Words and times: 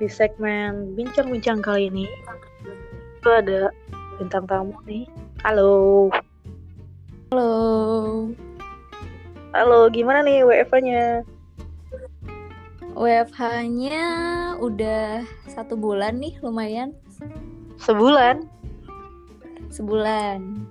di 0.00 0.08
segmen 0.08 0.96
bincang-bincang 0.96 1.60
kali 1.60 1.92
ini 1.92 2.08
itu 3.20 3.28
ada 3.28 3.68
bintang 4.16 4.48
tamu 4.48 4.72
nih. 4.88 5.04
Halo. 5.44 6.08
Halo. 7.28 7.52
Halo, 9.52 9.92
gimana 9.92 10.24
nih 10.24 10.40
WFH-nya? 10.40 11.20
WFH-nya 12.96 14.06
udah 14.56 15.20
satu 15.52 15.76
bulan 15.76 16.16
nih, 16.16 16.32
lumayan. 16.40 16.96
Sebulan? 17.76 18.48
Sebulan. 19.68 20.64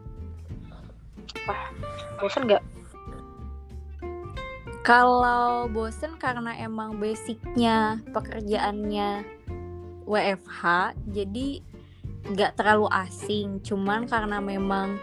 Wah, 1.45 1.61
bosan 2.17 2.49
nggak? 2.49 2.65
Kalau 4.89 5.69
bosen 5.69 6.17
karena 6.17 6.57
emang 6.57 6.97
basicnya 6.97 8.01
pekerjaannya 8.09 9.21
WFH, 10.09 10.61
jadi 11.13 11.61
nggak 12.33 12.57
terlalu 12.57 12.89
asing. 12.89 13.61
Cuman 13.61 14.09
karena 14.09 14.41
memang 14.41 14.97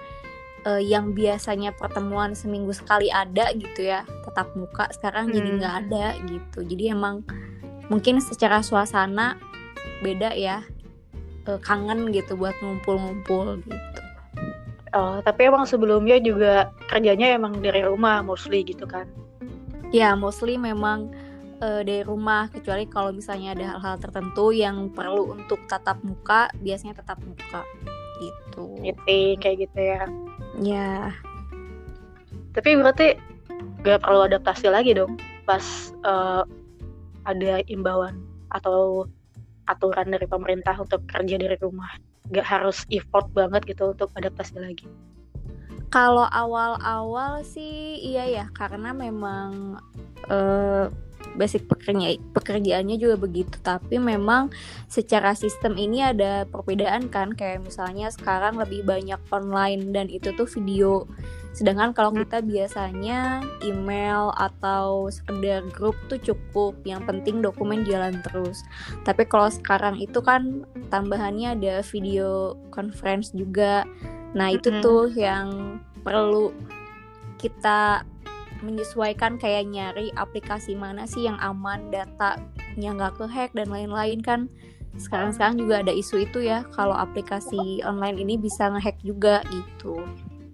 uh, 0.67 0.83
yang 0.83 1.15
biasanya 1.15 1.71
pertemuan 1.71 2.35
seminggu 2.35 2.75
sekali 2.75 3.15
ada 3.15 3.55
gitu 3.55 3.87
ya, 3.87 4.03
tetap 4.27 4.51
muka 4.59 4.91
sekarang 4.91 5.31
hmm. 5.31 5.35
jadi 5.39 5.49
nggak 5.55 5.75
ada 5.87 6.07
gitu. 6.35 6.59
Jadi 6.67 6.91
emang 6.91 7.23
mungkin 7.87 8.19
secara 8.19 8.67
suasana 8.67 9.39
beda 10.03 10.35
ya, 10.35 10.67
uh, 11.47 11.63
kangen 11.63 12.11
gitu 12.11 12.35
buat 12.35 12.59
ngumpul-ngumpul 12.59 13.63
gitu. 13.63 14.01
Oh, 14.99 15.23
tapi 15.23 15.47
emang 15.47 15.63
sebelumnya 15.63 16.19
juga 16.19 16.75
kerjanya 16.91 17.39
emang 17.39 17.63
dari 17.63 17.87
rumah 17.87 18.27
mostly 18.27 18.67
gitu 18.67 18.83
kan? 18.83 19.07
Ya, 19.95 20.19
mostly 20.19 20.59
memang 20.59 21.15
uh, 21.63 21.81
dari 21.87 22.03
rumah 22.03 22.51
kecuali 22.51 22.85
kalau 22.89 23.15
misalnya 23.15 23.55
ada 23.55 23.67
hal-hal 23.77 23.97
tertentu 24.03 24.51
yang 24.51 24.91
perlu 24.91 25.37
untuk 25.37 25.63
tatap 25.71 26.01
muka, 26.03 26.51
biasanya 26.61 26.99
tatap 27.03 27.23
muka 27.23 27.63
gitu. 28.21 28.65
Meeting 28.81 29.37
kayak 29.41 29.69
gitu 29.69 29.79
ya. 29.81 30.03
Ya. 30.61 30.93
Tapi 32.57 32.77
berarti 32.81 33.21
gak 33.85 34.03
perlu 34.03 34.25
adaptasi 34.27 34.73
lagi 34.73 34.97
dong 34.97 35.21
pas 35.45 35.93
uh, 36.03 36.43
ada 37.29 37.61
imbauan 37.69 38.19
atau 38.51 39.05
aturan 39.69 40.11
dari 40.11 40.25
pemerintah 40.27 40.75
untuk 40.81 41.05
kerja 41.07 41.37
dari 41.37 41.57
rumah. 41.61 41.91
Gak 42.33 42.47
harus 42.47 42.83
effort 42.91 43.29
banget 43.37 43.63
gitu 43.69 43.93
untuk 43.93 44.11
adaptasi 44.17 44.59
lagi. 44.59 44.89
Kalau 45.97 46.29
awal-awal 46.29 47.41
sih 47.41 47.97
iya 48.05 48.29
ya 48.29 48.45
karena 48.53 48.93
memang 48.93 49.81
uh, 50.29 50.93
basic 51.41 51.65
pekerja 51.65 52.21
pekerjaannya 52.37 53.01
juga 53.01 53.17
begitu. 53.17 53.57
Tapi 53.65 53.97
memang 53.97 54.53
secara 54.93 55.33
sistem 55.33 55.73
ini 55.81 56.05
ada 56.05 56.45
perbedaan 56.45 57.09
kan 57.09 57.33
kayak 57.33 57.65
misalnya 57.65 58.13
sekarang 58.13 58.61
lebih 58.61 58.85
banyak 58.85 59.17
online 59.33 59.97
dan 59.97 60.13
itu 60.13 60.37
tuh 60.37 60.45
video. 60.45 61.09
Sedangkan 61.57 61.97
kalau 61.97 62.13
hmm. 62.13 62.29
kita 62.29 62.45
biasanya 62.45 63.41
email 63.65 64.37
atau 64.37 65.09
sekedar 65.09 65.65
grup 65.73 65.97
tuh 66.13 66.21
cukup. 66.21 66.77
Yang 66.85 67.09
penting 67.09 67.41
dokumen 67.41 67.89
jalan 67.89 68.21
terus. 68.21 68.61
Tapi 69.01 69.25
kalau 69.25 69.49
sekarang 69.49 69.97
itu 69.97 70.21
kan 70.21 70.69
tambahannya 70.93 71.57
ada 71.57 71.81
video 71.81 72.53
conference 72.69 73.33
juga 73.33 73.89
Nah, 74.37 74.53
itu 74.53 74.69
mm 74.69 74.77
-hmm. 74.79 74.85
tuh 74.85 75.05
yang 75.17 75.47
perlu 76.05 76.53
kita 77.41 78.05
menyesuaikan 78.65 79.37
kayak 79.37 79.69
nyari 79.69 80.13
aplikasi 80.17 80.73
mana 80.77 81.05
sih 81.05 81.29
yang 81.29 81.37
aman 81.41 81.93
datanya 81.93 82.91
nggak 82.97 83.21
kehack 83.21 83.51
dan 83.53 83.69
lain-lain 83.69 84.21
kan 84.25 84.49
sekarang-sekarang 84.97 85.61
juga 85.61 85.85
ada 85.85 85.93
isu 85.93 86.25
itu 86.25 86.41
ya 86.49 86.65
kalau 86.73 86.97
aplikasi 86.97 87.85
online 87.85 88.17
ini 88.17 88.41
bisa 88.41 88.73
ngehack 88.73 88.97
juga 89.05 89.45
gitu. 89.53 90.01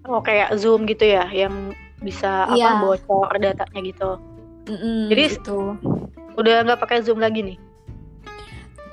Oh 0.03 0.19
kayak 0.19 0.51
Zoom 0.59 0.83
gitu 0.83 1.07
ya 1.07 1.23
yang 1.31 1.71
bisa 2.03 2.43
apa 2.51 2.59
yeah. 2.59 2.75
bocor 2.83 3.31
datanya 3.39 3.79
gitu. 3.87 4.09
Mm 4.67 4.77
-mm, 4.79 4.99
Jadi 5.11 5.23
itu 5.39 5.59
udah 6.35 6.55
nggak 6.67 6.79
pakai 6.83 6.99
Zoom 7.03 7.23
lagi 7.23 7.39
nih? 7.39 7.57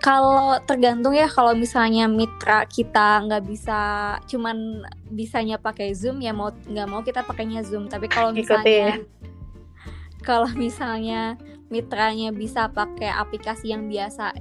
Kalau 0.00 0.56
tergantung 0.64 1.12
ya 1.12 1.28
kalau 1.28 1.52
misalnya 1.52 2.08
mitra 2.08 2.64
kita 2.64 3.20
nggak 3.28 3.44
bisa 3.44 3.80
cuman 4.24 4.80
bisanya 5.12 5.60
pakai 5.60 5.92
Zoom 5.92 6.24
ya 6.24 6.32
mau 6.32 6.48
nggak 6.48 6.88
mau 6.88 7.04
kita 7.04 7.20
pakainya 7.20 7.60
Zoom. 7.60 7.84
Tapi 7.84 8.08
kalau 8.08 8.32
misalnya 8.32 8.96
kalau 10.28 10.48
misalnya 10.56 11.36
mitranya 11.68 12.32
bisa 12.32 12.72
pakai 12.72 13.12
aplikasi 13.12 13.76
yang 13.76 13.92
biasa 13.92 14.32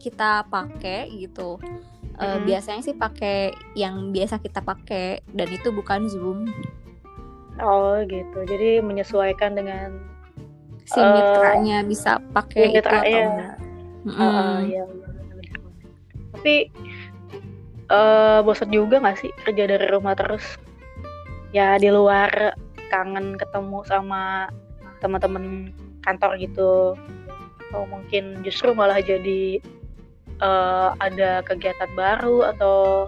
kita 0.00 0.48
pakai 0.48 1.12
gitu. 1.14 1.60
Mm-hmm. 1.60 2.18
Uh, 2.18 2.38
biasanya 2.44 2.82
sih 2.84 2.96
pakai 2.96 3.56
yang 3.72 4.12
biasa 4.12 4.40
kita 4.40 4.60
pakai 4.60 5.20
dan 5.32 5.48
itu 5.48 5.68
bukan 5.72 6.08
Zoom. 6.08 6.48
Oh 7.60 8.00
gitu. 8.08 8.48
Jadi 8.48 8.80
menyesuaikan 8.80 9.54
dengan 9.54 10.00
si 10.82 10.98
mitranya 10.98 11.80
uh, 11.80 11.86
bisa 11.86 12.18
pakai 12.32 12.74
itu 12.74 12.80
atau 12.80 13.00
enggak. 13.06 13.71
Mm. 14.02 14.18
Uh, 14.18 14.58
ya, 14.66 14.84
tapi 16.34 16.74
uh, 17.86 18.42
bosan 18.42 18.74
juga 18.74 18.98
gak 18.98 19.22
sih 19.22 19.30
kerja 19.46 19.70
dari 19.70 19.86
rumah 19.90 20.18
terus? 20.18 20.42
Ya 21.54 21.78
di 21.78 21.92
luar 21.92 22.56
kangen 22.90 23.38
ketemu 23.38 23.86
sama 23.86 24.50
teman-teman 24.98 25.70
kantor 26.02 26.34
gitu. 26.42 26.98
Atau 27.70 27.86
mungkin 27.88 28.42
justru 28.42 28.74
malah 28.74 28.98
jadi 28.98 29.62
uh, 30.42 30.98
ada 30.98 31.46
kegiatan 31.46 31.88
baru 31.94 32.50
atau 32.52 33.06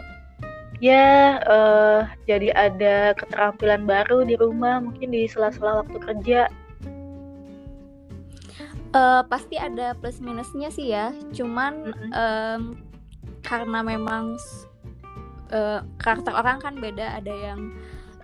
ya 0.82 1.40
uh, 1.48 2.06
jadi 2.28 2.54
ada 2.54 2.96
keterampilan 3.18 3.86
baru 3.86 4.26
di 4.26 4.34
rumah 4.36 4.82
mungkin 4.82 5.14
di 5.14 5.26
sela-sela 5.26 5.82
waktu 5.82 5.98
kerja 6.02 6.40
uh, 8.94 9.22
pasti 9.26 9.58
ada 9.58 9.92
plus 9.98 10.22
minusnya 10.22 10.70
sih 10.70 10.94
ya. 10.94 11.10
Cuman 11.34 11.90
mm 11.90 11.92
-hmm. 11.92 12.10
um, 12.14 12.62
karena 13.44 13.84
memang 13.84 14.38
uh, 15.52 15.84
karakter 16.00 16.32
orang 16.32 16.62
kan 16.62 16.78
beda. 16.78 17.20
Ada 17.20 17.34
yang 17.34 17.60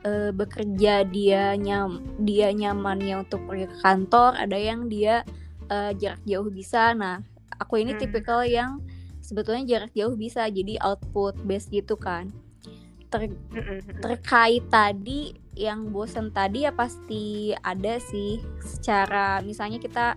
uh, 0.06 0.30
bekerja 0.32 1.04
dia 1.04 1.58
nyam 1.58 2.00
dia 2.22 2.54
nyamannya 2.54 3.26
untuk 3.26 3.44
pergi 3.44 3.68
ke 3.68 3.76
kantor. 3.82 4.38
Ada 4.38 4.56
yang 4.56 4.86
dia 4.86 5.26
uh, 5.68 5.92
jarak 5.98 6.22
jauh 6.24 6.48
bisa. 6.48 6.94
Nah 6.94 7.20
aku 7.58 7.82
ini 7.82 7.92
hmm. 7.92 8.00
tipikal 8.00 8.46
yang 8.46 8.80
sebetulnya 9.20 9.66
jarak 9.66 9.92
jauh 9.92 10.14
bisa. 10.14 10.46
Jadi 10.48 10.78
output 10.80 11.36
base 11.44 11.68
gitu 11.68 11.98
kan. 11.98 12.30
Ter 13.10 13.26
terkait 13.98 14.62
tadi 14.70 15.34
yang 15.58 15.90
bosen 15.90 16.30
tadi 16.30 16.62
ya 16.62 16.70
pasti 16.70 17.52
ada 17.58 17.98
sih. 17.98 18.38
Secara 18.62 19.42
misalnya 19.42 19.82
kita 19.82 20.14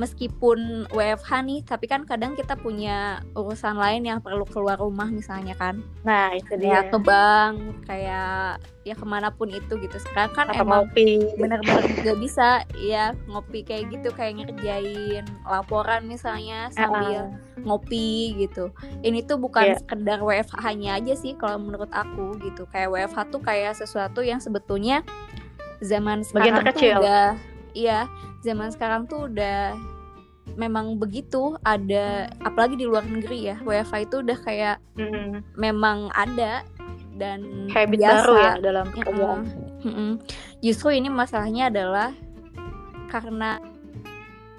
meskipun 0.00 0.88
WFH 0.88 1.30
nih 1.44 1.60
tapi 1.68 1.84
kan 1.84 2.08
kadang 2.08 2.32
kita 2.32 2.56
punya 2.56 3.20
urusan 3.36 3.76
lain 3.76 4.08
yang 4.08 4.24
perlu 4.24 4.48
keluar 4.48 4.80
rumah 4.80 5.12
misalnya 5.12 5.52
kan. 5.60 5.84
Nah 6.08 6.32
itu 6.32 6.56
dia. 6.56 6.80
ya 6.80 6.88
ke 6.88 6.96
bank 6.96 7.84
kayak 7.84 8.64
ya 8.88 8.94
ke 8.96 9.04
mana 9.04 9.28
pun 9.28 9.52
itu 9.52 9.76
gitu. 9.76 9.96
Sekarang 10.00 10.32
kan 10.32 10.48
Atau 10.48 10.64
emang 10.64 10.88
benar-benar 11.36 11.84
gak 12.00 12.16
bisa 12.16 12.64
ya 12.80 13.12
ngopi 13.28 13.60
kayak 13.60 13.92
gitu 13.92 14.08
kayak 14.16 14.40
ngerjain 14.40 15.28
laporan 15.44 16.08
misalnya 16.08 16.72
sambil 16.72 17.28
uh 17.28 17.48
ngopi 17.60 18.32
gitu. 18.40 18.72
Ini 19.04 19.28
tuh 19.28 19.36
bukan 19.36 19.76
yeah. 19.76 19.76
sekedar 19.76 20.24
WFH-nya 20.24 20.96
aja 20.96 21.12
sih 21.12 21.36
kalau 21.36 21.60
menurut 21.60 21.92
aku 21.92 22.40
gitu. 22.40 22.64
Kayak 22.72 22.88
WFH 22.96 23.18
tuh 23.28 23.42
kayak 23.44 23.76
sesuatu 23.76 24.24
yang 24.24 24.40
sebetulnya 24.40 25.04
zaman 25.84 26.24
sekarang 26.24 26.72
tuh 26.72 26.88
udah 27.00 27.36
iya 27.74 28.06
zaman 28.42 28.70
sekarang 28.72 29.06
tuh 29.06 29.30
udah 29.30 29.74
memang 30.58 30.98
begitu 30.98 31.54
ada 31.62 32.26
apalagi 32.42 32.74
di 32.74 32.86
luar 32.88 33.06
negeri 33.06 33.54
ya 33.54 33.56
WiFi 33.62 34.00
itu 34.06 34.16
udah 34.22 34.38
kayak 34.42 34.76
mm-hmm. 34.98 35.54
memang 35.54 36.10
ada 36.16 36.66
dan 37.20 37.68
habit 37.68 38.00
biasa. 38.00 38.16
baru 38.24 38.34
ya 38.34 38.52
dalam 38.64 38.86
pekerjaan. 38.96 39.40
Mm-hmm. 39.84 40.10
Justru 40.64 40.88
ini 40.96 41.08
masalahnya 41.12 41.68
adalah 41.68 42.10
karena 43.12 43.60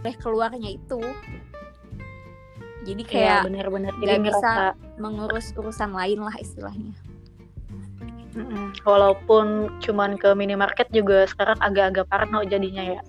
oleh 0.02 0.16
keluarnya 0.18 0.70
itu 0.70 1.02
jadi 2.82 3.02
iya, 3.06 3.14
kayak 3.14 3.42
benar-benar 3.46 3.94
nggak 3.94 4.22
bisa 4.26 4.54
mengurus 4.98 5.54
urusan 5.54 5.94
lain 5.94 6.26
lah 6.26 6.34
istilahnya. 6.42 6.98
Walaupun 8.88 9.78
cuman 9.84 10.16
ke 10.16 10.32
minimarket 10.34 10.88
juga 10.96 11.28
sekarang 11.28 11.60
agak-agak 11.60 12.08
parno 12.08 12.44
jadinya 12.46 13.00
ya. 13.00 13.02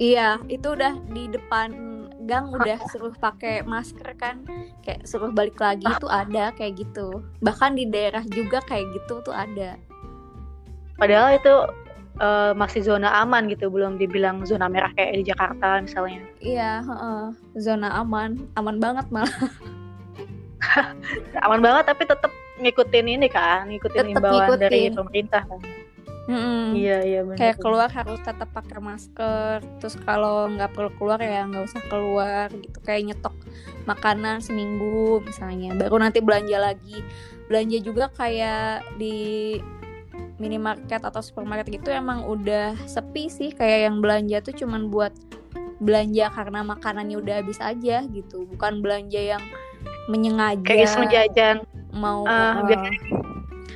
Iya, 0.00 0.28
itu 0.48 0.72
udah 0.72 0.96
di 1.12 1.28
depan 1.28 1.70
gang 2.24 2.52
udah 2.52 2.78
suruh 2.92 3.12
pakai 3.16 3.64
masker 3.64 4.16
kan, 4.16 4.44
kayak 4.86 5.04
suruh 5.04 5.32
balik 5.32 5.58
lagi 5.60 5.84
itu 5.84 6.08
ada 6.08 6.52
kayak 6.56 6.80
gitu. 6.80 7.24
Bahkan 7.44 7.76
di 7.76 7.84
daerah 7.88 8.24
juga 8.28 8.60
kayak 8.64 8.92
gitu 8.96 9.20
tuh 9.24 9.34
ada. 9.34 9.76
Padahal 11.00 11.40
itu 11.40 11.54
uh, 12.20 12.52
masih 12.54 12.84
zona 12.84 13.08
aman 13.24 13.48
gitu 13.48 13.72
belum 13.72 13.96
dibilang 13.96 14.44
zona 14.44 14.68
merah 14.68 14.92
kayak 14.94 15.16
di 15.16 15.24
Jakarta 15.32 15.80
misalnya 15.80 16.20
iya 16.38 16.84
uh, 16.84 17.32
zona 17.56 17.88
aman 17.96 18.36
aman 18.54 18.76
banget 18.78 19.08
malah 19.08 19.32
aman 21.48 21.60
banget 21.64 21.84
tapi 21.88 22.04
tetap 22.04 22.32
ngikutin 22.60 23.06
ini 23.08 23.28
kan 23.32 23.66
ngikutin 23.68 24.06
imbauan 24.12 24.60
dari 24.60 24.92
pemerintah 24.92 25.42
kan 25.48 25.60
Mm-hmm. 26.30 26.64
Iya 26.78 26.98
iya 27.02 27.20
benar. 27.26 27.38
Kayak 27.42 27.56
keluar 27.58 27.88
harus 27.90 28.20
tetap 28.22 28.48
pakai 28.54 28.78
masker. 28.78 29.66
Terus 29.82 29.98
kalau 30.06 30.46
nggak 30.46 30.70
perlu 30.70 30.90
keluar 30.94 31.18
ya 31.18 31.42
nggak 31.42 31.66
usah 31.66 31.82
keluar 31.90 32.46
gitu. 32.54 32.78
Kayak 32.86 33.02
nyetok 33.10 33.34
makanan 33.90 34.38
seminggu 34.38 35.18
misalnya. 35.26 35.74
Baru 35.74 35.98
nanti 35.98 36.22
belanja 36.22 36.62
lagi. 36.62 37.02
Belanja 37.50 37.78
juga 37.82 38.14
kayak 38.14 38.94
di 38.94 39.58
minimarket 40.38 41.02
atau 41.02 41.18
supermarket 41.18 41.82
gitu 41.82 41.90
emang 41.90 42.22
udah 42.22 42.78
sepi 42.86 43.26
sih. 43.26 43.50
Kayak 43.50 43.90
yang 43.90 43.98
belanja 43.98 44.38
tuh 44.46 44.54
cuman 44.54 44.86
buat 44.86 45.10
belanja 45.82 46.30
karena 46.30 46.62
makanannya 46.62 47.18
udah 47.18 47.34
habis 47.42 47.58
aja 47.58 48.06
gitu. 48.06 48.46
Bukan 48.54 48.78
belanja 48.86 49.18
yang 49.18 49.42
menyengaja. 50.06 50.62
Kayak 50.62 51.10
jajan. 51.10 51.56
Mau 51.90 52.22
uh, 52.22 52.62
uh, 52.62 52.90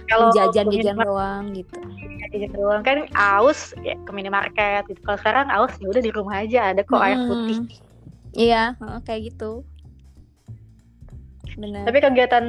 kalau 0.08 0.28
jajan-jajan 0.37 0.96
doang 1.00 1.44
gitu 1.56 1.78
jajan 2.32 2.52
doang 2.52 2.82
kan 2.84 3.06
aus 3.14 3.72
ya 3.81 3.96
ke 4.05 4.11
minimarket 4.12 4.84
gitu 4.90 5.00
kalau 5.05 5.19
sekarang 5.20 5.46
aus 5.49 5.72
ya 5.81 5.87
udah 5.88 6.02
di 6.02 6.12
rumah 6.12 6.43
aja 6.44 6.75
ada 6.75 6.82
kok 6.84 6.99
hmm. 6.99 7.06
air 7.06 7.19
putih 7.25 7.58
iya 8.34 8.62
kayak 9.06 9.34
gitu 9.34 9.64
Benar. 11.55 11.87
tapi 11.87 11.99
kegiatan 12.02 12.44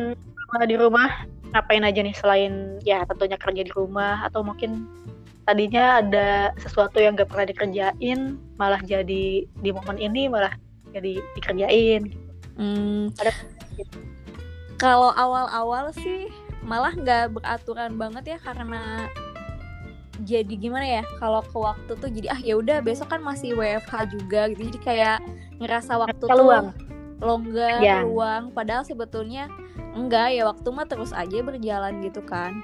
di 0.65 0.77
rumah 0.79 1.27
ngapain 1.51 1.83
aja 1.83 1.99
nih 1.99 2.15
selain 2.15 2.79
ya 2.87 3.03
tentunya 3.05 3.35
kerja 3.35 3.61
di 3.67 3.71
rumah 3.75 4.23
atau 4.23 4.39
mungkin 4.39 4.87
tadinya 5.45 5.99
ada 6.01 6.55
sesuatu 6.57 6.97
yang 6.97 7.13
gak 7.13 7.27
pernah 7.29 7.51
dikerjain 7.51 8.39
malah 8.57 8.79
jadi 8.81 9.45
di 9.45 9.69
momen 9.69 9.99
ini 9.99 10.31
malah 10.31 10.55
jadi 10.95 11.19
dikerjain 11.37 12.07
hmm. 12.57 13.13
ada 13.19 13.31
gitu. 13.75 14.14
Kalau 14.75 15.11
awal-awal 15.15 15.91
sih 15.95 16.27
malah 16.65 16.91
nggak 16.91 17.37
beraturan 17.37 17.95
banget 17.95 18.35
ya 18.35 18.37
karena 18.41 19.07
jadi 20.23 20.53
gimana 20.55 20.85
ya 20.87 21.03
kalau 21.19 21.43
ke 21.43 21.57
waktu 21.59 21.91
tuh 21.99 22.09
jadi 22.09 22.27
ah 22.31 22.39
ya 22.39 22.55
udah 22.55 22.79
besok 22.79 23.11
kan 23.11 23.19
masih 23.19 23.53
WFH 23.53 24.15
juga 24.15 24.47
gitu 24.51 24.71
jadi 24.71 24.79
kayak 24.79 25.17
ngerasa 25.59 25.99
waktu 25.99 26.25
Keluang. 26.25 26.71
tuh 26.71 26.85
longgar 27.19 27.79
yeah. 27.83 28.03
luang 28.03 28.51
padahal 28.51 28.83
sebetulnya 28.83 29.47
enggak 29.95 30.35
ya 30.35 30.47
waktu 30.47 30.67
mah 30.71 30.87
terus 30.87 31.11
aja 31.15 31.39
berjalan 31.43 32.03
gitu 32.03 32.23
kan 32.23 32.59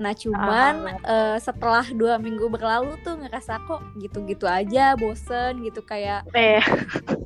nah 0.00 0.16
cuman 0.16 0.96
uh, 1.04 1.36
uh, 1.36 1.36
setelah 1.36 1.84
dua 1.92 2.16
minggu 2.16 2.48
berlalu 2.48 2.96
tuh 3.04 3.20
ngerasa 3.20 3.60
kok 3.68 3.84
gitu-gitu 4.00 4.48
aja 4.48 4.96
bosen 4.96 5.60
gitu 5.60 5.84
kayak 5.84 6.24
eh. 6.32 6.64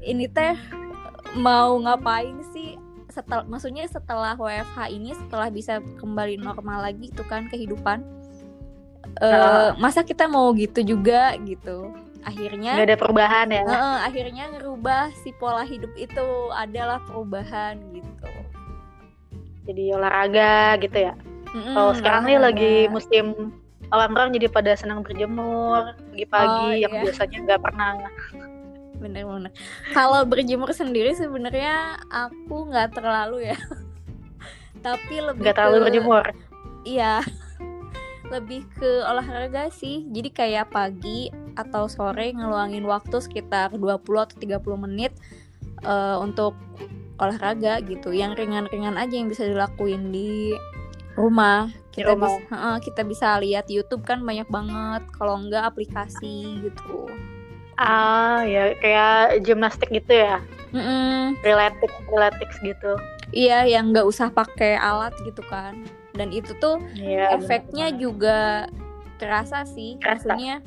ini 0.03 0.27
teh 0.27 0.59
mau 1.39 1.79
ngapain 1.79 2.35
sih 2.51 2.75
setel 3.15 3.47
maksudnya 3.47 3.87
setelah 3.87 4.35
WFH 4.35 4.91
ini 4.91 5.15
setelah 5.15 5.49
bisa 5.49 5.79
kembali 6.03 6.43
normal 6.43 6.91
lagi 6.91 7.15
itu 7.15 7.23
kan 7.31 7.47
kehidupan. 7.47 8.03
Uh, 9.23 9.71
masa 9.79 10.03
kita 10.03 10.27
mau 10.27 10.51
gitu 10.59 10.83
juga 10.83 11.39
gitu. 11.47 11.95
Akhirnya 12.27 12.75
nggak 12.75 12.89
ada 12.91 12.99
perubahan 12.99 13.47
ya? 13.55 13.63
Uh, 13.63 13.99
akhirnya 14.03 14.51
ngerubah 14.51 15.15
si 15.23 15.31
pola 15.39 15.63
hidup 15.63 15.95
itu 15.95 16.27
adalah 16.51 16.99
perubahan 17.07 17.79
gitu. 17.95 18.33
Jadi 19.71 19.95
olahraga 19.95 20.75
gitu 20.83 20.99
ya? 20.99 21.15
Mm-hmm, 21.55 21.75
oh 21.79 21.95
sekarang 21.95 22.27
nih 22.27 22.39
lagi 22.43 22.75
musim 22.91 23.55
orang-orang 23.95 24.35
jadi 24.35 24.51
pada 24.51 24.73
senang 24.75 25.07
berjemur 25.07 25.95
pagi-pagi 26.11 26.67
oh, 26.67 26.75
yang 26.75 26.93
iya. 26.99 27.03
biasanya 27.07 27.39
nggak 27.47 27.61
pernah 27.63 27.91
bener-bener 29.05 29.53
kalau 29.93 30.25
berjemur 30.25 30.73
sendiri 30.73 31.13
sebenarnya 31.13 32.01
aku 32.09 32.73
nggak 32.73 32.97
terlalu 32.97 33.53
ya. 33.53 33.59
Tapi 34.85 35.15
lebih 35.21 35.45
nggak 35.45 35.57
terlalu 35.57 35.79
berjemur? 35.89 36.25
Iya. 36.85 37.21
Lebih 38.35 38.65
ke 38.81 39.05
olahraga 39.05 39.69
sih. 39.69 40.09
Jadi 40.09 40.33
kayak 40.33 40.73
pagi 40.73 41.29
atau 41.57 41.89
sore 41.89 42.33
ngeluangin 42.33 42.85
waktu 42.85 43.21
sekitar 43.21 43.77
20 43.77 43.85
atau 44.01 44.37
30 44.37 44.85
menit 44.89 45.13
uh, 45.85 46.21
untuk 46.21 46.57
olahraga 47.21 47.81
gitu. 47.85 48.13
Yang 48.13 48.45
ringan-ringan 48.45 48.97
aja 48.97 49.15
yang 49.15 49.29
bisa 49.29 49.45
dilakuin 49.45 50.13
di 50.13 50.53
rumah. 51.17 51.69
Kita 51.95 52.17
bisa 52.17 52.41
uh, 52.53 52.79
kita 52.83 53.07
bisa 53.07 53.39
lihat 53.41 53.69
YouTube 53.73 54.05
kan 54.05 54.21
banyak 54.21 54.49
banget. 54.53 55.05
Kalau 55.17 55.41
enggak 55.41 55.65
aplikasi 55.73 56.65
gitu 56.65 57.09
ah 57.79 58.43
ya 58.45 58.75
kayak 58.79 59.43
gimnastik 59.45 59.91
gitu 59.91 60.13
ya? 60.15 60.43
Mm 60.75 60.83
-mm. 60.83 61.19
relatif 61.47 61.91
relatif 62.11 62.51
gitu. 62.63 62.99
Iya 63.35 63.67
yang 63.67 63.91
nggak 63.95 64.07
usah 64.07 64.31
pakai 64.31 64.79
alat 64.79 65.15
gitu 65.27 65.43
kan. 65.47 65.87
Dan 66.15 66.31
itu 66.31 66.55
tuh 66.63 66.79
yeah, 66.95 67.35
efeknya 67.35 67.91
bener. 67.91 68.01
juga 68.01 68.39
terasa 69.19 69.63
sih 69.67 69.99
maksudnya 70.03 70.63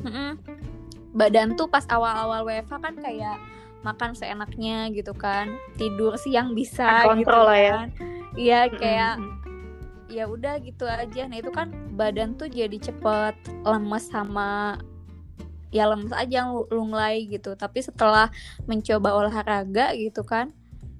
badan 1.11 1.55
tuh 1.59 1.67
pas 1.67 1.83
awal-awal 1.91 2.47
WFH 2.47 2.73
kan 2.79 2.95
kayak 2.99 3.37
makan 3.83 4.11
seenaknya 4.15 4.91
gitu 4.91 5.15
kan. 5.15 5.55
Tidur 5.79 6.19
siang 6.19 6.51
bisa 6.51 7.07
gitu 7.07 7.23
Kontrol 7.23 7.47
gitu 7.51 7.71
kan. 7.71 7.89
Iya 8.37 8.59
ya. 8.67 8.75
kayak 8.75 9.15
ya 10.07 10.23
udah 10.27 10.55
gitu 10.63 10.87
aja. 10.87 11.27
Nah 11.27 11.37
itu 11.39 11.51
kan 11.51 11.71
badan 11.95 12.35
tuh 12.35 12.47
jadi 12.47 12.75
cepet 12.79 13.35
lemes 13.63 14.07
sama 14.07 14.79
ya 15.71 15.87
lemes 15.89 16.13
aja 16.15 16.47
lunglai 16.71 17.27
gitu. 17.27 17.55
Tapi 17.55 17.83
setelah 17.83 18.31
mencoba 18.67 19.13
olahraga 19.15 19.91
gitu 19.95 20.23
kan 20.23 20.51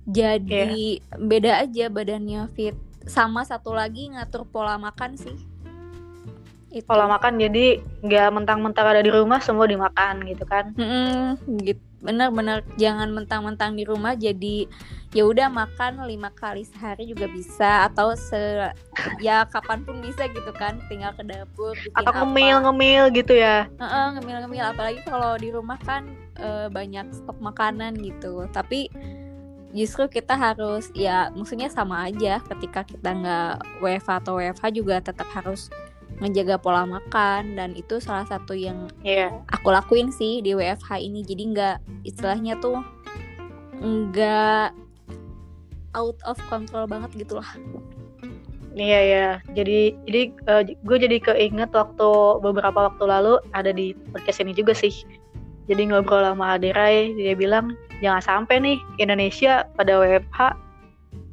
jadi 0.08 1.04
yeah. 1.04 1.20
beda 1.20 1.68
aja 1.68 1.92
badannya 1.92 2.48
fit. 2.56 2.80
Sama 3.08 3.44
satu 3.44 3.76
lagi 3.76 4.08
ngatur 4.12 4.48
pola 4.48 4.80
makan 4.80 5.20
sih 5.20 5.36
itu. 6.72 6.86
pola 6.86 7.08
makan 7.08 7.40
jadi 7.40 7.80
nggak 8.04 8.30
mentang-mentang 8.34 8.86
ada 8.88 9.02
di 9.02 9.12
rumah 9.12 9.40
semua 9.40 9.68
dimakan 9.68 10.24
gitu 10.28 10.44
kan? 10.44 10.74
Mm 10.76 11.64
gitu. 11.64 11.82
Bener-bener 11.98 12.62
jangan 12.78 13.10
mentang-mentang 13.10 13.74
di 13.74 13.82
rumah 13.82 14.14
jadi 14.14 14.70
ya 15.16 15.26
udah 15.26 15.50
makan 15.50 16.06
lima 16.06 16.30
kali 16.30 16.62
sehari 16.62 17.10
juga 17.10 17.26
bisa 17.26 17.90
atau 17.90 18.14
se 18.14 18.70
ya 19.18 19.50
kapan 19.50 19.82
pun 19.82 19.98
bisa 19.98 20.30
gitu 20.30 20.52
kan 20.54 20.78
tinggal 20.94 21.10
ke 21.18 21.26
dapur 21.26 21.74
atau 21.98 22.12
ngemil 22.22 22.70
ngemil 22.70 23.04
gitu 23.18 23.34
ya? 23.34 23.66
Uh-uh, 23.82 24.14
ngemil 24.20 24.46
ngemil 24.46 24.66
apalagi 24.70 25.02
kalau 25.10 25.34
di 25.42 25.50
rumah 25.50 25.82
kan 25.82 26.06
uh, 26.38 26.70
banyak 26.70 27.10
stok 27.12 27.42
makanan 27.42 27.98
gitu. 27.98 28.46
Tapi 28.54 28.94
justru 29.76 30.08
kita 30.08 30.38
harus 30.38 30.94
ya 30.96 31.34
maksudnya 31.34 31.68
sama 31.68 32.08
aja 32.08 32.40
ketika 32.46 32.88
kita 32.88 33.10
nggak 33.10 33.54
WFH 33.84 34.10
atau 34.24 34.40
WFH 34.40 34.66
juga 34.72 34.96
tetap 35.02 35.28
harus 35.34 35.68
menjaga 36.18 36.58
pola 36.58 36.84
makan 36.86 37.54
dan 37.54 37.78
itu 37.78 38.02
salah 38.02 38.26
satu 38.26 38.58
yang 38.58 38.90
yeah. 39.06 39.30
aku 39.54 39.70
lakuin 39.70 40.10
sih 40.10 40.42
di 40.42 40.58
WFH 40.58 40.98
ini 40.98 41.22
jadi 41.22 41.44
nggak 41.54 41.78
istilahnya 42.10 42.58
tuh 42.58 42.82
nggak 43.78 44.74
out 45.94 46.18
of 46.26 46.38
control 46.50 46.90
banget 46.90 47.14
gitu 47.14 47.38
lah 47.38 47.52
Iya 48.78 49.02
ya, 49.02 49.28
jadi 49.58 49.90
jadi 50.06 50.22
uh, 50.46 50.62
eh, 50.62 50.78
gue 50.86 50.98
jadi 51.02 51.18
keinget 51.18 51.74
waktu 51.74 52.10
beberapa 52.46 52.94
waktu 52.94 53.10
lalu 53.10 53.42
ada 53.58 53.74
di 53.74 53.98
podcast 54.14 54.38
ini 54.38 54.54
juga 54.54 54.78
sih. 54.78 54.94
Jadi 55.66 55.90
ngobrol 55.90 56.22
sama 56.22 56.62
Adirai, 56.62 57.10
dia 57.18 57.34
bilang 57.34 57.74
jangan 58.06 58.22
sampai 58.22 58.62
nih 58.62 58.78
Indonesia 59.02 59.66
pada 59.74 59.98
WFH 59.98 60.54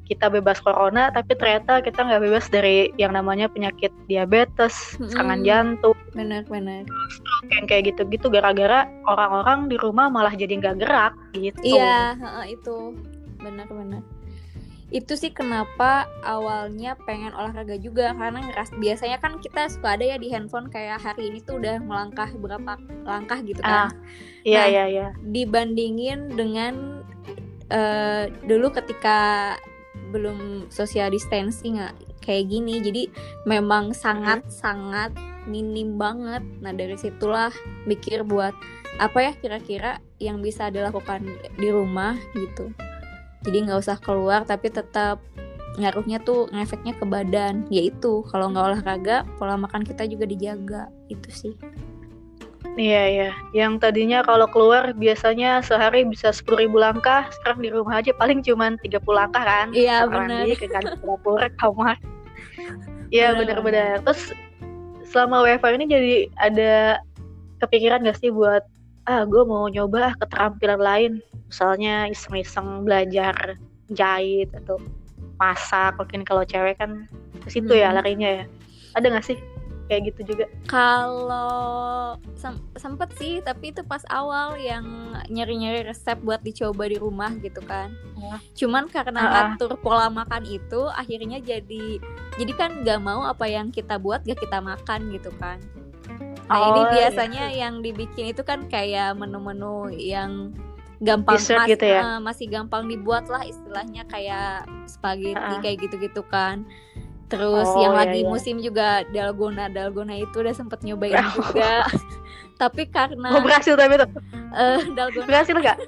kita 0.04 0.28
bebas 0.28 0.60
corona 0.60 1.08
tapi 1.08 1.32
ternyata 1.36 1.80
kita 1.80 2.04
nggak 2.04 2.22
bebas 2.28 2.46
dari 2.52 2.92
yang 3.00 3.16
namanya 3.16 3.48
penyakit 3.48 3.90
diabetes, 4.04 5.00
serangan 5.00 5.40
jantung, 5.44 5.96
benar-benar 6.12 6.84
yang 7.52 7.64
kayak 7.64 7.92
gitu-gitu 7.92 8.28
gara-gara 8.28 8.88
orang-orang 9.08 9.72
di 9.72 9.76
rumah 9.80 10.12
malah 10.12 10.32
jadi 10.32 10.60
nggak 10.60 10.76
gerak 10.80 11.12
gitu. 11.36 11.80
Iya, 11.80 12.16
itu 12.48 12.96
benar-benar 13.40 14.04
itu 14.94 15.18
sih 15.18 15.34
kenapa 15.34 16.06
awalnya 16.22 16.94
pengen 17.02 17.34
olahraga 17.34 17.74
juga 17.82 18.14
karena 18.14 18.46
ngeras 18.46 18.70
biasanya 18.78 19.18
kan 19.18 19.42
kita 19.42 19.66
suka 19.66 19.98
ada 19.98 20.14
ya 20.14 20.16
di 20.22 20.30
handphone 20.30 20.70
kayak 20.70 21.02
hari 21.02 21.34
ini 21.34 21.42
tuh 21.42 21.58
udah 21.58 21.82
melangkah 21.82 22.30
berapa 22.38 22.78
langkah 23.02 23.42
gitu 23.42 23.58
kan. 23.58 23.88
Ah, 23.88 23.92
iya 24.46 24.62
nah, 24.62 24.66
iya 24.70 24.84
iya. 24.86 25.06
Dibandingin 25.34 26.38
dengan 26.38 27.02
uh, 27.74 28.30
dulu 28.46 28.70
ketika 28.70 29.18
belum 30.14 30.70
social 30.70 31.10
distancing 31.10 31.82
kayak 32.22 32.46
gini. 32.46 32.78
Jadi 32.78 33.10
memang 33.50 33.90
sangat 33.90 34.46
hmm. 34.46 34.54
sangat 34.54 35.10
minim 35.50 35.98
banget. 35.98 36.46
Nah 36.62 36.70
dari 36.70 36.94
situlah 36.94 37.50
mikir 37.90 38.22
buat 38.22 38.54
apa 39.02 39.18
ya 39.18 39.32
kira-kira 39.34 39.98
yang 40.22 40.38
bisa 40.38 40.70
dilakukan 40.70 41.26
di 41.58 41.68
rumah 41.74 42.14
gitu. 42.38 42.70
Jadi 43.42 43.66
nggak 43.66 43.82
usah 43.82 43.98
keluar 43.98 44.46
tapi 44.46 44.70
tetap 44.70 45.18
ngaruhnya 45.74 46.22
tuh 46.22 46.46
ngefeknya 46.54 46.94
ke 46.94 47.04
badan. 47.04 47.66
Yaitu 47.74 48.22
kalau 48.30 48.54
nggak 48.54 48.64
olahraga 48.70 49.26
pola 49.36 49.58
makan 49.58 49.82
kita 49.82 50.06
juga 50.06 50.30
dijaga. 50.30 50.82
Itu 51.10 51.28
sih 51.34 51.54
Iya 52.74 53.02
iya, 53.06 53.30
yang 53.54 53.78
tadinya 53.78 54.26
kalau 54.26 54.50
keluar 54.50 54.90
biasanya 54.98 55.62
sehari 55.62 56.02
bisa 56.02 56.34
sepuluh 56.34 56.66
ribu 56.66 56.82
langkah, 56.82 57.30
sekarang 57.38 57.62
di 57.62 57.70
rumah 57.70 58.02
aja 58.02 58.10
paling 58.18 58.42
cuma 58.42 58.74
30 58.82 59.14
langkah 59.14 59.46
kan? 59.46 59.70
Iya 59.70 60.10
benar. 60.10 60.42
ke 60.58 60.66
kantor 60.66 60.98
dapur, 60.98 61.40
kamar. 61.58 61.96
Iya 63.14 63.30
Benar, 63.30 63.62
benar-benar. 63.62 63.94
Terus 64.02 64.34
selama 65.06 65.46
WFH 65.46 65.70
ini 65.78 65.86
jadi 65.86 66.14
ada 66.42 66.98
kepikiran 67.62 68.02
gak 68.02 68.18
sih 68.18 68.34
buat 68.34 68.66
ah 69.06 69.22
gue 69.22 69.42
mau 69.46 69.70
nyoba 69.70 70.18
keterampilan 70.18 70.82
lain, 70.82 71.12
misalnya 71.46 72.10
iseng-iseng 72.10 72.82
belajar 72.82 73.54
jahit 73.94 74.50
atau 74.50 74.82
masak, 75.38 75.94
mungkin 75.94 76.26
kalau 76.26 76.42
cewek 76.42 76.74
kan 76.74 77.06
ke 77.46 77.48
situ 77.54 77.70
ya 77.70 77.94
Mm-mm. 77.94 78.02
larinya 78.02 78.42
ya. 78.42 78.44
Ada 78.98 79.14
gak 79.14 79.26
sih 79.30 79.38
kayak 79.84 80.02
gitu 80.08 80.20
juga? 80.26 80.44
Kalau 80.64 82.16
sem- 82.34 82.64
sempet 82.74 83.12
sih, 83.14 83.38
tapi 83.38 83.70
itu 83.70 83.82
pas 83.82 84.00
awal 84.08 84.56
yang 84.56 84.84
nyari-nyari 85.26 85.84
resep 85.84 86.16
buat 86.18 86.40
dicoba 86.40 86.86
di 86.86 86.96
rumah 86.96 87.32
gitu 87.36 87.60
kan. 87.60 87.92
Wah. 88.16 88.40
Cuman 88.52 88.88
karena 88.88 89.20
Ah, 89.20 89.24
ah. 89.24 89.32
ngatur 89.52 89.76
pola 89.78 90.08
makan 90.08 90.44
itu, 90.44 90.88
akhirnya 90.90 91.38
jadi 91.38 92.00
jadi 92.34 92.52
kan 92.52 92.82
nggak 92.82 93.00
mau 93.00 93.22
apa 93.22 93.44
yang 93.44 93.68
kita 93.68 93.96
buat 93.96 94.22
gak 94.22 94.40
kita 94.40 94.58
makan 94.58 95.10
gitu 95.10 95.30
kan. 95.36 95.60
Nah 96.44 96.60
ini 96.62 96.80
Oh, 96.82 96.90
biasanya 96.90 97.44
yang 97.50 97.80
dibikin 97.80 98.28
itu 98.28 98.42
kan 98.42 98.66
kayak 98.66 99.14
menu-menu 99.14 99.88
yang 99.90 100.52
gampang 100.98 101.36
Dessert 101.36 101.64
mas- 101.64 101.70
gitu 101.70 101.84
ya? 101.84 102.00
eh, 102.00 102.18
masih 102.18 102.46
gampang 102.48 102.84
dibuat 102.84 103.24
lah 103.26 103.42
istilahnya 103.42 104.04
kayak 104.04 104.64
spaghetti 104.84 105.36
Ah, 105.36 105.56
ah. 105.56 105.60
kayak 105.60 105.78
gitu-gitu 105.80 106.20
kan. 106.24 106.64
Terus 107.34 107.66
Oh, 107.66 107.82
yang 107.82 107.94
iya, 107.94 108.00
lagi 108.06 108.20
iya. 108.22 108.28
musim 108.30 108.56
juga 108.58 109.02
dalgona 109.10 109.66
dalgona 109.66 110.14
itu 110.14 110.38
udah 110.38 110.54
sempet 110.54 110.86
nyobain 110.86 111.18
juga. 111.34 111.82
Tapi 112.62 112.86
Oh 112.86 112.90
karena 112.94 113.42
berhasil 113.42 113.74
tapi 113.74 113.98
tuh 113.98 114.10
eh, 114.54 114.78
dalgona 114.94 115.26
berhasil 115.26 115.56
gak? 115.58 115.78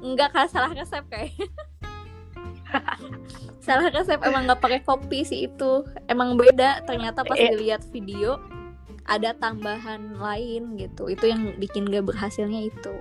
enggak 0.00 0.32
kan 0.34 0.48
salah 0.48 0.72
resep 0.72 1.04
kayak. 1.12 1.36
salah 3.64 3.88
resep 3.88 4.16
emang 4.20 4.48
nggak 4.48 4.60
pakai 4.60 4.80
kopi 4.80 5.20
sih 5.22 5.46
itu. 5.46 5.84
Emang 6.08 6.40
beda 6.40 6.80
ternyata 6.84 7.20
pas 7.22 7.36
Iya. 7.36 7.52
dilihat 7.52 7.82
video 7.92 8.40
ada 9.04 9.36
tambahan 9.36 10.16
lain 10.16 10.80
gitu. 10.80 11.12
Itu 11.12 11.28
yang 11.28 11.60
bikin 11.60 11.84
gak 11.84 12.00
berhasilnya 12.00 12.64
itu. 12.64 12.96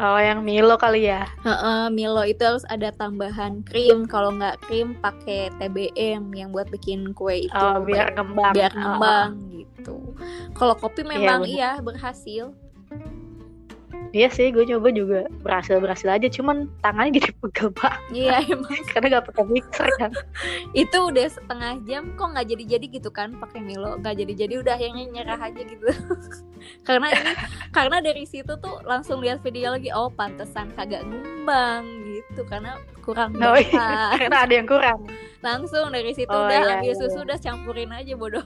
Oh 0.00 0.16
yang 0.16 0.40
Milo 0.40 0.80
kali 0.80 1.04
ya? 1.04 1.28
Heeh, 1.44 1.92
Milo 1.92 2.24
itu 2.24 2.40
harus 2.40 2.64
ada 2.72 2.88
tambahan 2.96 3.60
krim. 3.60 4.08
Kalau 4.08 4.32
nggak 4.32 4.64
krim 4.64 4.96
pakai 4.96 5.52
TBM 5.60 6.32
yang 6.32 6.48
buat 6.48 6.72
bikin 6.72 7.12
kue 7.12 7.44
itu 7.44 7.52
Oh 7.52 7.84
biar 7.84 8.16
ngembang. 8.16 8.52
biar 8.56 8.72
Oh, 8.72 8.78
ngembang 8.80 9.30
gitu. 9.52 9.96
Kalau 10.56 10.74
kopi 10.80 11.04
memang 11.04 11.44
bener. 11.44 11.52
iya 11.52 11.70
berhasil. 11.84 12.56
Iya 14.12 14.28
sih, 14.28 14.52
gue 14.52 14.68
coba 14.68 14.92
juga 14.92 15.24
berhasil 15.40 15.80
berhasil 15.80 16.04
aja, 16.04 16.28
cuman 16.28 16.68
tangannya 16.84 17.16
jadi 17.16 17.32
pegel 17.40 17.72
banget 17.72 18.00
Iya 18.12 18.44
emang 18.44 18.76
karena 18.92 19.06
gak 19.18 19.24
pakai 19.32 19.44
mixer 19.48 19.88
kan. 19.96 20.12
itu 20.84 20.98
udah 21.00 21.26
setengah 21.32 21.80
jam 21.88 22.12
kok 22.12 22.28
nggak 22.36 22.44
jadi-jadi 22.52 22.86
gitu 22.92 23.08
kan 23.08 23.32
pakai 23.40 23.64
Milo 23.64 23.96
nggak 23.96 24.20
jadi-jadi 24.20 24.54
udah 24.60 24.74
akhirnya 24.76 25.04
nyerah 25.08 25.40
aja 25.40 25.60
gitu. 25.64 25.86
karena 26.86 27.08
ini 27.10 27.32
karena 27.72 27.96
dari 27.98 28.24
situ 28.28 28.52
tuh 28.60 28.84
langsung 28.84 29.18
lihat 29.24 29.40
video 29.40 29.72
lagi 29.74 29.88
oh 29.90 30.12
pantesan 30.12 30.70
kagak 30.76 31.02
ngembang 31.08 31.82
gitu 32.06 32.44
karena 32.46 32.76
kurang 33.00 33.34
Oh 33.40 33.56
iya, 33.58 34.14
karena 34.14 34.38
ada 34.46 34.54
yang 34.54 34.68
kurang. 34.68 35.00
langsung 35.42 35.90
dari 35.90 36.12
situ 36.14 36.30
Oh, 36.30 36.46
udah 36.46 36.60
iya, 36.62 36.72
ambil 36.78 36.92
iya, 36.94 37.00
susu 37.00 37.18
udah 37.24 37.38
campurin 37.40 37.90
aja 37.90 38.12
bodoh. 38.14 38.44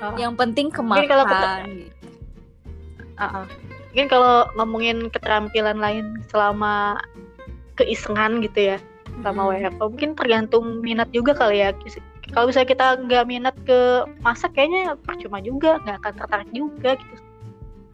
Oh. 0.00 0.14
yang 0.16 0.32
penting 0.38 0.68
kalau 0.72 1.24
kemakan 1.26 1.88
gitu. 1.88 2.08
Uh-uh. 3.20 3.44
Mungkin 3.90 4.06
kalau 4.06 4.46
ngomongin 4.54 5.10
keterampilan 5.10 5.82
lain 5.82 6.14
selama 6.30 7.02
keisengan 7.74 8.38
gitu 8.44 8.74
ya, 8.74 8.78
selama 9.18 9.50
Mm-mm. 9.50 9.66
WFH, 9.66 9.82
mungkin 9.82 10.10
tergantung 10.14 10.64
minat 10.78 11.10
juga 11.10 11.34
kali 11.34 11.62
ya. 11.66 11.74
Kalau 12.30 12.46
misalnya 12.46 12.70
kita 12.70 12.86
nggak 13.02 13.24
minat 13.26 13.56
ke 13.66 14.06
masak, 14.22 14.54
kayaknya 14.54 14.94
percuma 15.02 15.42
juga, 15.42 15.82
nggak 15.82 15.98
akan 16.06 16.14
tertarik 16.22 16.50
juga 16.54 16.94
gitu. 16.94 17.22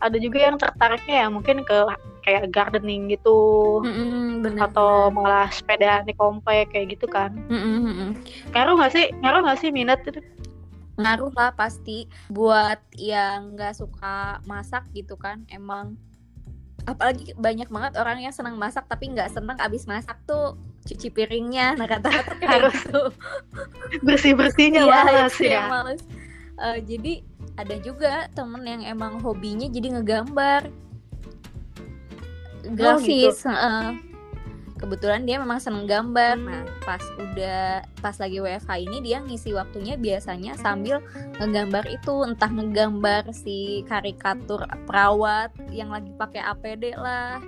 Ada 0.05 0.17
juga 0.21 0.39
yang 0.45 0.57
tertariknya 0.61 1.25
ya 1.25 1.27
mungkin 1.33 1.65
ke 1.65 1.79
kayak 2.27 2.53
gardening 2.53 3.09
gitu, 3.09 3.39
Mm-mm, 3.87 4.45
bener, 4.45 4.69
atau 4.69 5.09
bener. 5.09 5.15
malah 5.15 5.49
sepeda 5.49 6.05
di 6.05 6.13
komplek 6.13 6.75
kayak 6.75 6.99
gitu 6.99 7.07
kan. 7.09 7.33
Mm-mm. 7.49 8.13
Ngaruh 8.53 8.77
nggak 8.77 8.93
sih? 8.93 9.09
Ngaruh 9.25 9.41
nggak 9.47 9.59
sih 9.63 9.71
minat 9.73 10.03
itu? 10.05 10.21
Ngaruh 10.97 11.33
lah 11.37 11.53
pasti 11.53 12.09
buat 12.33 12.81
yang 12.97 13.53
nggak 13.53 13.77
suka 13.77 14.41
masak 14.49 14.89
gitu 14.97 15.17
kan 15.21 15.45
emang 15.53 16.01
apalagi 16.87 17.35
banyak 17.37 17.67
banget 17.69 17.99
orang 17.99 18.23
yang 18.23 18.33
senang 18.33 18.57
masak 18.57 18.87
tapi 18.87 19.11
nggak 19.11 19.29
senang 19.29 19.59
abis 19.59 19.85
masak 19.85 20.17
tuh 20.25 20.55
cuci 20.87 21.11
piringnya 21.11 21.75
nah 21.75 21.85
kata-kata 21.85 22.33
kayak 22.39 22.51
Harus 22.51 22.75
gitu 22.79 23.03
Bersih 24.07 24.33
bersihnya 24.39 24.87
Iya, 24.87 25.03
males 25.03 25.35
itu 25.35 25.51
ya. 25.51 25.65
males. 25.67 26.03
Eh, 26.57 26.79
jadi 26.87 27.13
ada 27.59 27.77
juga 27.83 28.13
temen 28.33 28.63
yang 28.65 28.83
emang 28.87 29.19
hobinya 29.21 29.67
jadi 29.69 29.99
ngegambar 29.99 30.71
grafis 32.73 33.45
heeh. 33.45 34.16
Kebetulan 34.77 35.25
dia 35.25 35.41
memang 35.41 35.59
seneng 35.59 35.89
gambar. 35.89 36.37
Hmm. 36.37 36.47
nah 36.47 36.63
pas 36.85 37.03
udah 37.19 37.83
pas 38.01 38.17
lagi 38.21 38.39
WFH 38.39 38.71
ini 38.79 38.99
dia 39.03 39.19
ngisi 39.25 39.57
waktunya 39.57 39.97
biasanya 39.97 40.55
sambil 40.61 41.03
ngegambar 41.41 41.85
itu. 41.89 42.15
Entah 42.25 42.51
ngegambar 42.53 43.33
si 43.33 43.83
karikatur 43.89 44.65
perawat 44.85 45.53
yang 45.73 45.91
lagi 45.91 46.13
pakai 46.15 46.41
APD 46.45 46.97
lah 46.97 47.41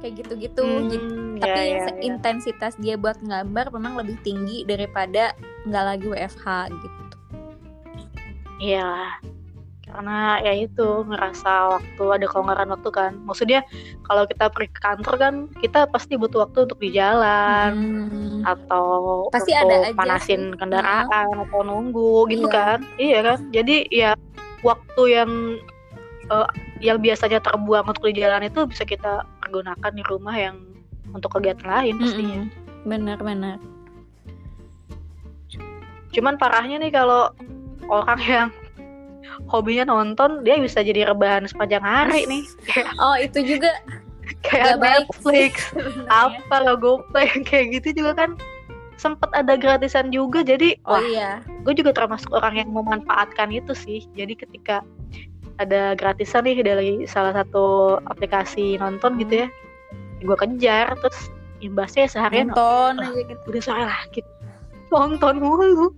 kayak 0.00 0.22
gitu-gitu. 0.22 0.62
Hmm, 0.62 1.40
tapi 1.40 1.60
ya, 1.72 1.88
ya, 1.88 1.88
ya. 1.88 2.00
intensitas 2.04 2.76
dia 2.76 3.00
buat 3.00 3.16
gambar 3.24 3.72
memang 3.72 3.96
lebih 3.96 4.20
tinggi 4.22 4.62
daripada 4.68 5.32
nggak 5.64 5.84
lagi 5.84 6.06
WFH 6.06 6.46
gitu. 6.70 7.06
Iya, 8.56 9.20
karena 9.86 10.42
ya 10.42 10.52
itu 10.52 11.06
ngerasa 11.06 11.78
waktu 11.78 12.04
ada 12.10 12.26
kelonggaran 12.26 12.74
waktu 12.74 12.90
kan. 12.90 13.12
Maksudnya 13.22 13.62
kalau 14.02 14.26
kita 14.26 14.50
pergi 14.50 14.70
ke 14.74 14.80
kantor 14.82 15.14
kan 15.14 15.34
kita 15.62 15.86
pasti 15.86 16.18
butuh 16.18 16.42
waktu 16.44 16.66
untuk 16.66 16.78
di 16.82 16.90
jalan 16.90 17.70
Hmm. 17.72 18.42
atau 18.42 18.86
Pasti 19.30 19.54
untuk 19.54 19.70
ada 19.70 19.76
aja 19.86 19.94
panasin 19.94 20.42
kendaraan 20.58 21.30
atau 21.46 21.60
nunggu 21.62 22.26
gitu 22.28 22.50
Iya. 22.50 22.54
kan. 22.54 22.78
Iya 22.98 23.18
kan. 23.22 23.38
Jadi 23.54 23.76
ya 23.88 24.10
waktu 24.66 25.02
yang 25.06 25.30
eh, 26.26 26.48
yang 26.82 26.98
biasanya 26.98 27.38
terbuang 27.38 27.86
untuk 27.86 28.10
di 28.10 28.18
jalan 28.18 28.42
itu 28.42 28.66
bisa 28.66 28.82
kita 28.82 29.22
pergunakan 29.38 29.92
di 29.94 30.02
rumah 30.10 30.34
yang 30.34 30.58
untuk 31.14 31.30
kegiatan 31.38 31.62
lain 31.70 31.94
pastinya. 31.96 32.42
Mm-mm. 32.42 32.84
benar-benar 32.86 33.58
Cuman 36.10 36.34
parahnya 36.34 36.80
nih 36.80 36.90
kalau 36.90 37.30
orang 37.86 38.20
yang 38.24 38.48
hobinya 39.46 39.88
nonton 39.88 40.42
dia 40.42 40.58
bisa 40.58 40.80
jadi 40.82 41.08
rebahan 41.10 41.46
sepanjang 41.46 41.84
hari 41.84 42.26
nih. 42.26 42.44
Oh 43.02 43.16
itu 43.16 43.42
juga 43.44 43.70
kayak 44.46 44.78
Gak 44.78 44.82
Netflix. 44.82 45.52
Apa 46.24 46.56
lo 46.64 46.76
yang 47.14 47.42
kayak 47.44 47.80
gitu 47.80 48.02
juga 48.04 48.26
kan 48.26 48.30
sempet 48.96 49.28
ada 49.36 49.60
gratisan 49.60 50.08
juga 50.08 50.40
jadi 50.40 50.72
oh 50.88 50.96
wah 50.96 51.04
iya. 51.04 51.44
gue 51.68 51.76
juga 51.76 51.92
termasuk 51.92 52.32
orang 52.32 52.64
yang 52.64 52.70
memanfaatkan 52.72 53.52
itu 53.52 53.76
sih. 53.76 54.00
Jadi 54.16 54.34
ketika 54.38 54.80
ada 55.56 55.96
gratisan 55.96 56.44
nih 56.44 56.60
dari 56.60 56.90
salah 57.08 57.32
satu 57.32 57.96
aplikasi 58.08 58.76
nonton 58.76 59.16
gitu 59.20 59.44
ya 59.44 59.48
gue 60.20 60.36
kejar 60.36 60.96
terus 61.00 61.28
imbasnya 61.60 62.08
seharian 62.08 62.52
nonton 62.52 63.00
aja 63.00 63.20
gitu. 63.20 63.42
udah 63.48 63.62
sore 63.62 63.84
lagi. 63.84 64.20
Nonton 64.92 65.34
mulu. 65.40 65.92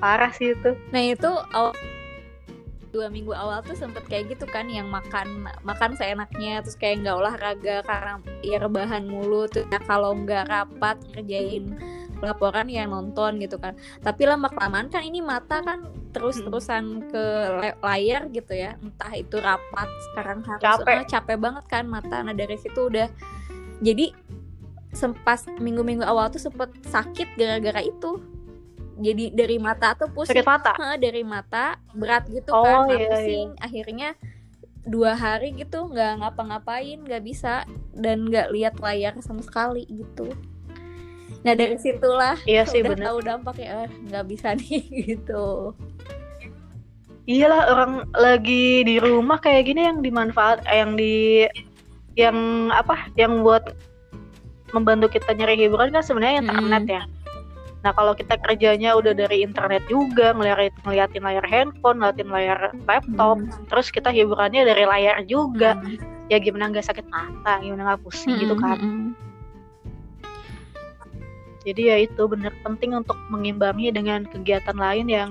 Parah 0.00 0.32
sih 0.32 0.54
itu. 0.54 0.76
Nah 0.92 1.02
itu 1.02 1.30
awal 1.52 1.72
dua 2.90 3.06
minggu 3.12 3.32
awal 3.32 3.60
tuh 3.62 3.76
sempet 3.76 4.04
kayak 4.08 4.34
gitu 4.36 4.44
kan 4.48 4.66
yang 4.68 4.88
makan 4.88 5.46
makan 5.62 5.94
seenaknya 5.94 6.64
terus 6.64 6.76
kayak 6.76 7.04
nggak 7.04 7.16
olahraga 7.16 7.76
karena 7.84 8.12
ya 8.40 8.56
rebahan 8.60 9.04
mulu 9.06 9.44
tuh 9.48 9.64
ya 9.68 9.80
kalau 9.84 10.16
nggak 10.16 10.48
rapat 10.48 10.96
kerjain 11.12 11.76
laporan 12.18 12.66
ya 12.66 12.82
nonton 12.82 13.38
gitu 13.38 13.62
kan. 13.62 13.78
Tapi 14.02 14.26
lama 14.26 14.50
kelamaan 14.50 14.90
kan 14.90 15.06
ini 15.06 15.22
mata 15.22 15.62
kan 15.62 15.86
terus 16.10 16.42
terusan 16.42 17.06
ke 17.06 17.24
le- 17.62 17.78
layar 17.78 18.26
gitu 18.34 18.58
ya 18.58 18.74
entah 18.82 19.12
itu 19.14 19.38
rapat 19.38 19.86
sekarang 20.10 20.42
harus 20.42 20.62
Capek. 20.62 20.94
eh, 20.98 21.06
capek 21.06 21.36
banget 21.38 21.64
kan 21.70 21.84
mata. 21.86 22.18
Nah 22.26 22.34
dari 22.34 22.58
situ 22.58 22.90
udah 22.90 23.06
jadi 23.78 24.10
sempas 24.90 25.46
minggu-minggu 25.62 26.02
awal 26.02 26.26
tuh 26.32 26.42
sempet 26.42 26.74
sakit 26.90 27.38
gara-gara 27.38 27.84
itu 27.86 28.18
jadi 28.98 29.30
dari 29.30 29.56
mata 29.56 29.94
tuh 29.94 30.10
pusing. 30.10 30.34
Sakit 30.34 30.46
mata? 30.46 30.72
Hah, 30.74 30.98
dari 30.98 31.22
mata 31.22 31.78
berat 31.94 32.26
gitu 32.26 32.50
Oh, 32.50 32.62
kan 32.62 32.90
nah, 32.90 32.94
iya, 32.94 33.08
pusing. 33.08 33.48
Akhirnya 33.58 34.18
dua 34.82 35.12
hari 35.14 35.52
gitu 35.52 35.84
nggak 35.86 36.24
ngapa-ngapain 36.24 36.98
nggak 37.04 37.20
bisa 37.20 37.62
dan 37.92 38.24
nggak 38.26 38.48
lihat 38.50 38.74
layar 38.80 39.14
sama 39.20 39.44
sekali 39.44 39.84
gitu. 39.86 40.32
Nah 41.44 41.54
dari 41.54 41.76
situlah 41.76 42.34
iya 42.44 42.64
sih 42.64 42.80
udah 42.82 42.96
bener. 42.96 43.06
tahu 43.06 43.18
dampaknya 43.22 43.66
eh, 43.84 43.90
nggak 44.08 44.24
bisa 44.26 44.48
nih 44.58 44.82
gitu. 45.14 45.76
Iyalah 47.28 47.62
orang 47.68 47.92
lagi 48.16 48.80
di 48.82 48.96
rumah 48.96 49.36
kayak 49.36 49.68
gini 49.68 49.84
yang 49.84 50.00
dimanfaat 50.00 50.64
eh, 50.64 50.80
yang 50.80 50.96
di 50.96 51.44
yang 52.16 52.36
apa 52.72 53.12
yang 53.14 53.44
buat 53.44 53.76
membantu 54.72 55.12
kita 55.12 55.36
nyari 55.36 55.54
hiburan 55.60 55.92
kan 55.92 56.00
sebenarnya 56.02 56.40
internet 56.42 56.82
Hmm. 56.84 56.96
ya 56.96 57.02
nah 57.88 57.96
kalau 57.96 58.12
kita 58.12 58.36
kerjanya 58.36 58.92
udah 58.92 59.16
dari 59.16 59.40
internet 59.40 59.80
juga 59.88 60.36
ngeliat 60.36 60.76
ngeliatin 60.84 61.24
layar 61.24 61.46
handphone 61.48 61.96
ngeliatin 61.96 62.28
layar 62.28 62.58
laptop 62.84 63.40
Hmm. 63.40 63.64
terus 63.64 63.88
kita 63.88 64.12
hiburannya 64.12 64.60
dari 64.62 64.84
layar 64.84 65.24
juga 65.24 65.72
Hmm. 65.72 65.96
ya 66.28 66.36
gimana 66.36 66.68
nggak 66.68 66.84
sakit 66.84 67.08
mata 67.08 67.56
gimana 67.58 67.88
nggak 67.88 68.04
pusing 68.04 68.36
gitu 68.36 68.52
Hmm, 68.52 68.60
kan 68.60 68.76
hmm, 68.76 68.92
hmm. 68.92 69.08
jadi 71.64 71.82
ya 71.82 71.96
itu 72.04 72.22
bener 72.24 72.52
penting 72.60 72.92
untuk 72.92 73.16
mengimbangi 73.28 73.88
dengan 73.88 74.24
kegiatan 74.24 74.76
lain 74.76 75.08
yang 75.08 75.30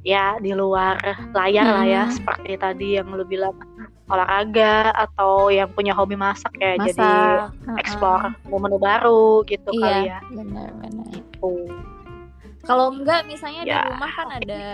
ya 0.00 0.36
di 0.36 0.56
luar 0.56 1.04
layar 1.32 1.68
lah 1.68 1.84
ya 1.84 2.02
Hmm. 2.08 2.16
seperti 2.16 2.52
tadi 2.56 2.88
yang 2.96 3.08
lu 3.08 3.28
bilang 3.28 3.52
olahraga 4.04 4.92
atau 4.94 5.48
yang 5.48 5.68
punya 5.68 5.92
hobi 5.92 6.12
masak 6.12 6.52
ya 6.56 6.76
jadi 6.76 7.12
Masak. 7.44 7.52
Heeh. 7.64 7.76
explore 7.80 8.24
menu 8.52 8.76
baru 8.76 9.40
gitu 9.44 9.68
Iya, 9.72 9.80
kali 9.80 10.00
ya 10.04 10.18
benar-benar. 10.28 10.83
Kalau 12.64 12.90
enggak 12.90 13.24
misalnya 13.24 13.62
di 13.62 13.70
Ya, 13.70 13.84
rumah 13.84 14.10
kan 14.10 14.28
ada 14.32 14.64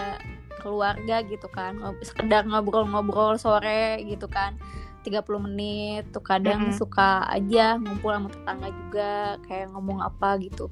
keluarga 0.61 1.17
gitu 1.25 1.49
kan, 1.49 1.79
sekedar 2.01 2.45
ngobrol-ngobrol 2.45 3.37
sore 3.37 4.01
gitu 4.05 4.27
kan. 4.27 4.55
30 5.01 5.25
menit 5.41 6.13
tuh 6.13 6.21
kadang 6.21 6.69
Mm-mm. 6.69 6.77
suka 6.77 7.25
aja 7.27 7.81
ngumpul 7.81 8.13
sama 8.13 8.29
tetangga 8.29 8.69
juga 8.69 9.13
kayak 9.49 9.73
ngomong 9.73 10.05
apa 10.05 10.37
gitu. 10.39 10.69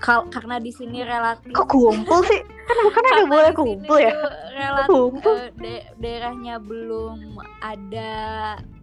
Kal 0.00 0.28
karena 0.28 0.56
di 0.56 0.68
sini 0.68 1.00
relatif 1.00 1.52
kok 1.52 1.68
kumpul 1.68 2.24
sih 2.24 2.40
kan 2.44 2.76
bukan 2.82 3.02
ada 3.04 3.24
boleh 3.24 3.50
di 3.52 3.56
kumpul 3.56 3.96
ya 3.96 4.12
relatif 4.52 4.88
kumpul 4.88 5.32
eh, 5.32 5.48
da- 5.56 5.86
daerahnya 5.96 6.54
belum 6.60 7.36
ada 7.60 8.12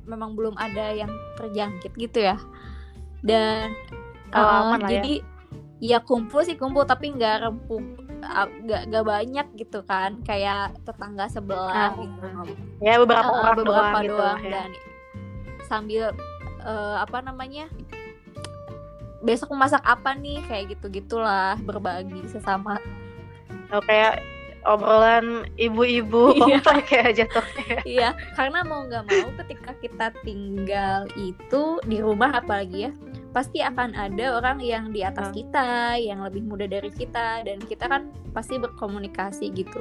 memang 0.06 0.34
belum 0.34 0.56
ada 0.58 0.94
yang 0.94 1.10
terjangkit 1.38 1.94
gitu 1.94 2.26
ya 2.26 2.38
dan 3.22 3.74
Oh, 4.32 4.40
aman 4.72 4.80
lah 4.80 4.90
ya. 4.96 5.04
Ya 5.82 5.98
kumpul 6.00 6.42
sih 6.42 6.54
kumpul 6.54 6.86
tapi 6.86 7.10
nggak 7.10 7.42
rempung 7.42 7.98
ah, 8.22 8.46
nggak 8.46 8.82
nggak 8.88 9.02
banyak 9.04 9.48
gitu 9.58 9.82
kan. 9.82 10.22
Kayak 10.22 10.78
tetangga 10.82 11.26
sebelah 11.26 11.90
Ah, 11.90 11.98
gitu. 11.98 12.54
Ya 12.80 12.96
beberapa 12.96 13.28
Eh, 13.28 13.36
orang 13.36 13.56
beberapa 13.56 13.66
doang 13.90 13.94
gitu 14.00 14.14
doang. 14.16 14.40
ya. 14.40 14.52
Dan 14.56 14.70
sambil 15.66 16.04
eh, 16.62 16.96
apa 16.98 17.18
namanya 17.20 17.66
besok 19.20 19.54
masak 19.54 19.82
apa 19.84 20.14
nih? 20.14 20.42
Kayak 20.46 20.78
gitu 20.78 20.86
gitulah 20.92 21.58
berbagi 21.60 22.26
sesama. 22.28 22.78
Oh, 23.70 23.82
kayak 23.82 24.20
obrolan 24.62 25.50
ibu-ibu 25.56 26.30
Iya. 26.38 26.62
komplek 26.62 26.88
ya 26.92 27.08
jatuhnya 27.16 27.78
Iya, 27.82 28.10
karena 28.36 28.62
mau 28.62 28.86
nggak 28.86 29.06
mau 29.08 29.28
ketika 29.42 29.74
kita 29.76 30.08
tinggal 30.22 31.10
itu 31.16 31.64
di 31.82 31.98
rumah 31.98 32.30
apalagi 32.32 32.86
ya, 32.86 32.92
pasti 33.32 33.64
akan 33.64 33.96
ada 33.96 34.38
orang 34.38 34.60
yang 34.60 34.92
di 34.92 35.02
atas 35.02 35.32
Hmm. 35.32 35.36
kita, 35.36 35.96
yang 35.98 36.20
lebih 36.24 36.44
muda 36.44 36.68
dari 36.68 36.92
kita, 36.92 37.44
dan 37.48 37.58
kita 37.64 37.88
kan 37.88 38.12
pasti 38.36 38.60
berkomunikasi 38.60 39.52
gitu. 39.56 39.80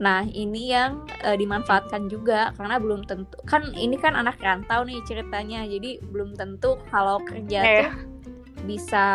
Nah, 0.00 0.24
ini 0.26 0.72
yang 0.72 1.04
eh, 1.22 1.36
dimanfaatkan 1.36 2.08
juga 2.08 2.50
karena 2.56 2.80
belum 2.80 3.04
tentu 3.04 3.36
kan 3.44 3.70
ini 3.76 3.94
kan 4.00 4.16
anak 4.16 4.40
rantau 4.40 4.82
nih 4.88 4.98
ceritanya, 5.04 5.68
jadi 5.68 6.00
belum 6.10 6.34
tentu 6.34 6.80
kalau 6.88 7.20
kerja 7.22 7.60
Eh. 7.62 7.84
tuh 7.86 7.92
bisa 8.62 9.06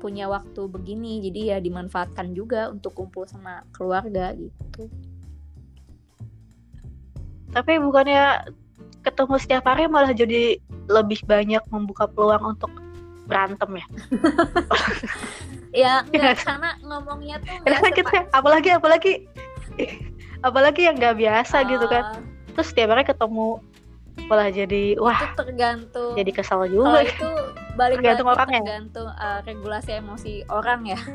punya 0.00 0.26
waktu 0.26 0.64
begini, 0.66 1.20
jadi 1.22 1.40
ya 1.54 1.58
dimanfaatkan 1.60 2.32
juga 2.32 2.68
untuk 2.72 2.96
kumpul 2.98 3.24
sama 3.24 3.62
keluarga 3.72 4.34
gitu. 4.34 4.90
tapi 7.48 7.80
bukannya 7.80 8.44
ketemu 9.00 9.34
setiap 9.40 9.64
hari 9.64 9.88
malah 9.88 10.12
jadi 10.12 10.60
lebih 10.84 11.24
banyak 11.24 11.64
membuka 11.72 12.04
peluang 12.04 12.56
untuk 12.56 12.68
berantem 13.28 13.70
ya 13.76 13.86
Ya, 15.68 16.00
karena 16.10 16.80
ngomongnya 16.80 17.36
tuh 17.44 17.60
karena 17.60 17.76
nggak 17.76 17.84
kan 17.84 17.92
kita 17.92 18.16
apalagi 18.32 18.68
apalagi 18.72 19.12
apalagi 20.48 20.88
yang 20.88 20.96
nggak 20.96 21.20
biasa 21.20 21.60
gitu 21.68 21.84
kan 21.86 22.04
Ah, 22.08 22.16
terus 22.56 22.72
setiap 22.72 22.96
hari 22.96 23.04
ketemu 23.04 23.60
malah 24.26 24.50
jadi 24.50 24.96
itu 24.96 24.98
wah 24.98 25.30
tergantung. 25.38 26.16
jadi 26.18 26.30
kesal 26.34 26.66
Kalau 26.66 26.72
juga 26.72 27.06
itu 27.06 27.28
balik 27.78 28.02
Tergantung 28.02 28.26
lagi 28.26 28.34
orangnya. 28.34 28.60
tergantung 28.66 29.08
uh, 29.14 29.38
regulasi 29.46 29.90
emosi 29.94 30.32
orang 30.50 30.80
ya. 30.88 30.98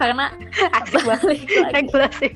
karena 0.00 0.30
asik 0.78 1.02
balik 1.02 1.42
lagi 1.50 1.74
regulasi 1.74 2.26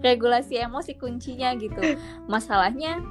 regulasi 0.00 0.54
emosi 0.62 0.92
kuncinya 0.96 1.52
gitu. 1.58 1.98
Masalahnya 2.24 3.02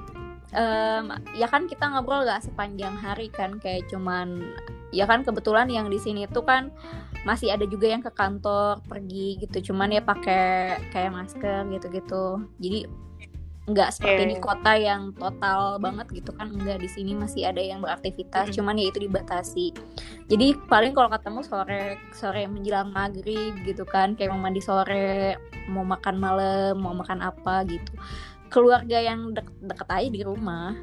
em, 0.54 1.14
ya 1.38 1.48
kan 1.50 1.70
kita 1.70 1.86
ngobrol 1.90 2.26
gak 2.26 2.46
sepanjang 2.46 2.96
hari 2.98 3.30
kan 3.30 3.58
kayak 3.62 3.86
cuman 3.92 4.42
ya 4.90 5.06
kan 5.06 5.22
kebetulan 5.22 5.70
yang 5.70 5.88
di 5.90 6.02
sini 6.02 6.26
tuh 6.26 6.42
kan 6.42 6.74
masih 7.28 7.52
ada 7.54 7.68
juga 7.68 7.92
yang 7.92 8.02
ke 8.02 8.10
kantor 8.10 8.82
pergi 8.88 9.38
gitu 9.44 9.72
cuman 9.72 9.92
ya 9.94 10.02
pakai 10.02 10.80
kayak 10.90 11.12
masker 11.14 11.68
gitu-gitu. 11.70 12.42
Jadi 12.58 12.90
nggak 13.70 13.90
seperti 13.94 14.24
Iya, 14.26 14.32
di 14.34 14.38
kota 14.42 14.74
yang 14.74 15.14
total 15.14 15.78
banget 15.78 16.10
gitu 16.10 16.34
kan 16.34 16.50
enggak 16.50 16.82
di 16.82 16.90
sini 16.90 17.14
masih 17.14 17.46
ada 17.46 17.62
yang 17.62 17.86
beraktivitas 17.86 18.50
Mm. 18.50 18.56
cuman 18.58 18.82
ya 18.82 18.86
itu 18.90 19.00
dibatasi. 19.06 19.68
Jadi 20.26 20.58
paling 20.66 20.98
kalau 20.98 21.14
ketemu 21.14 21.40
sore 21.46 21.84
sore 22.10 22.50
menjelang 22.50 22.90
maghrib 22.90 23.54
gitu 23.62 23.86
kan 23.86 24.18
kayak 24.18 24.34
mau 24.34 24.42
mandi 24.42 24.58
sore 24.58 25.38
mau 25.70 25.86
makan 25.86 26.18
malam 26.18 26.82
mau 26.82 26.98
makan 26.98 27.22
apa 27.22 27.62
gitu 27.70 27.94
keluarga 28.50 28.98
yang 29.00 29.32
dek 29.34 29.48
deket 29.62 29.88
aja 29.90 30.10
di 30.10 30.22
rumah 30.26 30.74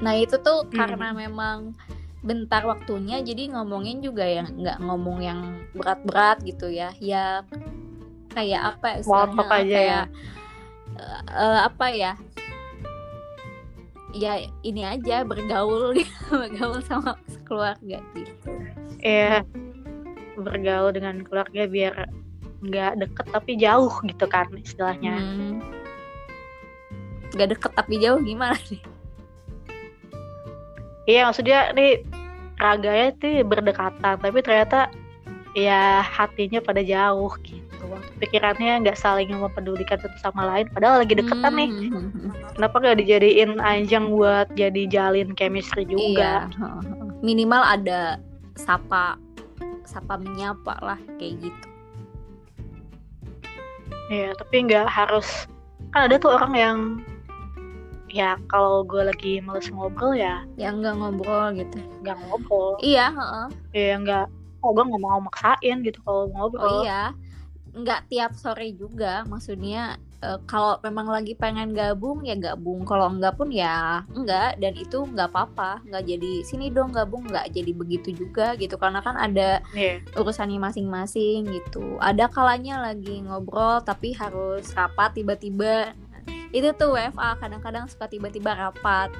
nah 0.00 0.16
itu 0.16 0.36
tuh 0.40 0.64
Hmm. 0.68 0.76
karena 0.76 1.08
memang 1.12 1.74
bentar 2.20 2.60
waktunya 2.68 3.24
jadi 3.24 3.56
ngomongin 3.56 4.04
juga 4.04 4.28
yang 4.28 4.52
nggak 4.60 4.78
ngomong 4.84 5.24
yang 5.24 5.40
berat-berat 5.72 6.44
gitu 6.44 6.68
ya 6.68 6.92
ya 7.00 7.40
kayak 8.36 8.76
apa 8.76 8.86
ya 8.86 8.96
istilahnya, 9.00 9.36
talk 9.40 9.50
aja 9.50 9.78
ya. 9.80 10.00
eh, 11.00 11.22
eh, 11.32 11.58
apa 11.64 11.86
ya 11.96 12.12
ya 14.12 14.32
ini 14.66 14.82
aja 14.84 15.24
bergaul 15.24 15.94
gitu 15.98 16.28
bergaul 16.28 16.80
sama 16.84 17.16
keluarga 17.48 18.04
gitu 18.12 18.50
ya 19.00 19.40
bergaul 20.36 20.92
dengan 20.92 21.24
keluarga 21.24 21.64
biar 21.64 21.94
nggak 22.60 23.00
deket 23.00 23.26
tapi 23.32 23.52
jauh 23.56 23.92
gitu 24.04 24.28
kan 24.28 24.44
istilahnya 24.60 25.16
hmm. 25.16 25.79
Gak 27.34 27.48
deket 27.54 27.72
tapi 27.74 28.02
jauh 28.02 28.18
gimana 28.22 28.58
nih 28.68 28.82
iya 31.10 31.26
maksudnya 31.26 31.74
nih 31.74 32.06
raganya 32.60 33.10
tuh 33.18 33.42
berdekatan 33.42 34.14
tapi 34.20 34.38
ternyata 34.44 34.92
ya 35.58 36.04
hatinya 36.06 36.62
pada 36.62 36.78
jauh 36.84 37.34
gitu. 37.42 37.66
Pikirannya 38.22 38.86
nggak 38.86 38.94
saling 38.94 39.32
mempedulikan 39.34 39.98
satu 39.98 40.14
sama 40.22 40.46
lain 40.46 40.70
padahal 40.70 41.02
lagi 41.02 41.18
deketan 41.18 41.52
nih. 41.56 41.70
Hmm. 41.90 42.30
kenapa 42.54 42.76
nggak 42.78 42.98
dijadiin 43.02 43.58
ajang 43.58 44.14
buat 44.14 44.46
jadi 44.54 44.86
jalin 44.86 45.34
chemistry 45.34 45.88
juga? 45.88 46.46
Iya, 46.46 46.70
minimal 47.24 47.62
ada 47.64 48.20
sapa 48.54 49.18
sapa 49.82 50.20
menyapa 50.20 50.78
lah 50.84 51.00
kayak 51.18 51.50
gitu. 51.50 51.66
Iya, 54.12 54.36
tapi 54.38 54.70
nggak 54.70 54.86
harus. 54.86 55.50
Kan 55.90 56.06
ada 56.06 56.20
tuh 56.20 56.30
orang 56.30 56.54
yang 56.54 56.78
ya 58.10 58.34
kalau 58.46 58.82
gue 58.82 59.02
lagi 59.06 59.38
males 59.38 59.70
ngobrol 59.70 60.12
ya 60.12 60.42
Yang 60.58 60.74
nggak 60.82 60.94
ngobrol 60.98 61.46
gitu. 61.54 61.78
nggak 62.02 62.16
ngobrol 62.20 62.70
Iya, 62.82 63.06
heeh. 63.10 63.46
ya 63.72 63.94
nggak 63.98 64.26
oh 64.60 64.70
gue 64.70 64.84
nggak 64.84 65.02
mau 65.02 65.18
maksain 65.18 65.76
gitu 65.80 65.98
kalau 66.02 66.20
Oh 66.20 66.28
ngobrol 66.28 66.82
iya. 66.82 67.14
Nggak 67.70 68.10
tiap 68.10 68.34
sore 68.34 68.74
juga, 68.74 69.22
maksudnya 69.24 69.94
eh, 70.20 70.38
kalau 70.44 70.82
memang 70.82 71.06
lagi 71.06 71.32
pengen 71.32 71.70
gabung 71.70 72.26
ya 72.26 72.34
gabung. 72.34 72.82
Kalau 72.82 73.06
enggak 73.06 73.38
pun 73.38 73.46
ya 73.48 74.02
enggak 74.10 74.58
dan 74.58 74.74
itu 74.74 75.06
nggak 75.06 75.30
apa-apa. 75.30 75.78
Nggak 75.86 76.02
jadi 76.04 76.32
sini 76.42 76.66
dong 76.68 76.90
gabung 76.90 77.24
nggak 77.24 77.54
jadi 77.54 77.70
begitu 77.70 78.10
juga 78.12 78.58
gitu 78.58 78.74
karena 78.74 78.98
kan 78.98 79.14
ada 79.14 79.62
Iya. 79.70 80.02
urusannya 80.12 80.58
masing-masing 80.58 81.46
gitu. 81.46 81.94
Ada 82.02 82.26
kalanya 82.26 82.82
lagi 82.82 83.22
ngobrol 83.22 83.78
tapi 83.80 84.12
harus 84.12 84.66
rapat 84.74 85.14
tiba-tiba. 85.14 85.94
Itu 86.50 86.74
tuh 86.74 86.98
WFA 86.98 87.38
kadang-kadang 87.38 87.86
suka 87.86 88.10
tiba-tiba 88.10 88.54
rapat. 88.54 89.10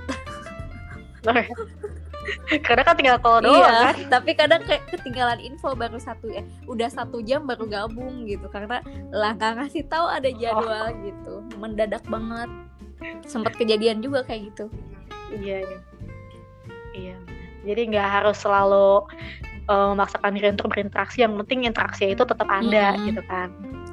karena 2.64 2.82
kan 2.84 2.94
tinggal 2.94 3.18
call 3.20 3.40
doang 3.40 3.58
iya, 3.58 3.90
kan 3.90 3.96
tapi 4.12 4.36
kadang 4.36 4.60
kayak 4.64 4.84
ketinggalan 4.92 5.40
info 5.40 5.72
baru 5.72 5.96
satu 5.96 6.28
ya. 6.30 6.44
Udah 6.68 6.88
satu 6.92 7.24
jam 7.24 7.48
baru 7.48 7.66
gabung 7.66 8.28
gitu 8.28 8.46
karena 8.52 8.84
lah 9.10 9.34
nggak 9.36 9.56
ngasih 9.60 9.84
tahu 9.88 10.06
ada 10.08 10.28
jadwal 10.32 10.92
gitu. 11.04 11.44
Mendadak 11.56 12.04
banget. 12.08 12.48
Sempat 13.24 13.56
kejadian 13.56 14.04
juga 14.04 14.24
kayak 14.24 14.52
gitu. 14.52 14.68
iya 15.30 15.62
iya 15.62 15.78
iya 16.90 17.16
jadi 17.64 17.80
nggak 17.92 18.08
harus 18.08 18.36
selalu 18.40 19.04
eh, 19.70 19.87
memaksakan 19.94 20.30
diri 20.35 20.48
untuk 20.50 20.68
berinteraksi 20.68 21.22
yang 21.22 21.38
penting 21.38 21.64
interaksi 21.64 22.11
itu 22.11 22.22
tetap 22.22 22.44
ada 22.44 22.92
Mm-mm. 22.92 23.06
gitu 23.09 23.22
kan 23.24 23.48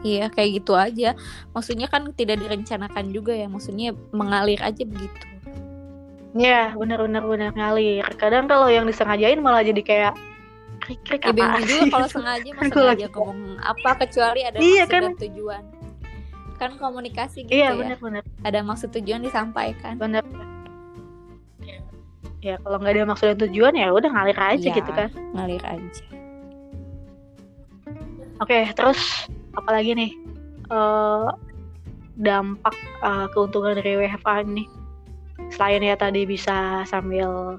Iya 0.05 0.29
kayak 0.29 0.61
gitu 0.61 0.77
aja. 0.77 1.17
Maksudnya 1.51 1.89
kan 1.89 2.13
tidak 2.13 2.37
direncanakan 2.37 3.09
juga 3.09 3.33
ya. 3.33 3.49
Maksudnya 3.49 3.97
mengalir 4.13 4.61
aja 4.61 4.85
begitu. 4.85 5.25
Ya 6.37 6.69
benar-benar 6.77 7.25
benar 7.25 7.49
ngalir. 7.57 8.05
Kadang 8.15 8.45
kalau 8.45 8.69
yang 8.69 8.85
disengajain 8.85 9.41
malah 9.41 9.65
jadi 9.65 9.81
kayak 9.81 10.13
krik-krik 10.85 11.25
Ya 11.25 11.33
bingung 11.33 11.49
apa 11.49 11.65
juga 11.65 11.85
kalau 11.89 12.07
sengaja 12.13 12.49
masa 12.53 12.69
sengaja 12.69 13.07
ngomong 13.09 13.57
apa 13.57 13.89
kecuali 13.97 14.39
ada 14.45 14.57
Iya, 14.61 14.83
maksud 14.85 14.93
kan? 14.93 15.01
dan 15.01 15.15
tujuan. 15.17 15.63
Kan 16.57 16.71
komunikasi 16.77 17.37
gitu 17.43 17.51
Iya 17.51 17.67
ya. 17.67 17.73
benar-benar 17.73 18.23
Ada 18.45 18.59
maksud 18.61 18.89
tujuan 18.93 19.25
disampaikan. 19.25 19.97
benar. 19.97 20.21
Ya 22.39 22.55
kalau 22.61 22.77
nggak 22.77 22.93
ada 22.93 23.09
maksud 23.09 23.25
dan 23.33 23.39
tujuan 23.49 23.73
ya 23.73 23.89
udah 23.89 24.09
ngalir 24.13 24.37
aja 24.37 24.67
Iya, 24.69 24.77
gitu 24.77 24.91
kan. 24.93 25.09
Ngalir 25.33 25.63
aja. 25.65 26.03
Oke 28.37 28.69
terus 28.77 29.25
apalagi 29.57 29.97
nih 29.97 30.11
eh 30.69 31.27
dampak 32.17 32.75
eh, 33.01 33.25
keuntungan 33.33 33.77
dari 33.77 33.97
WFA 33.97 34.45
ini 34.45 34.65
selain 35.49 35.81
ya 35.81 35.95
tadi 35.95 36.25
bisa 36.25 36.81
sambil 36.85 37.57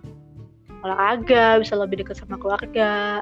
olahraga, 0.82 1.58
bisa 1.58 1.74
lebih 1.74 2.02
dekat 2.06 2.22
sama 2.22 2.38
keluarga, 2.38 3.18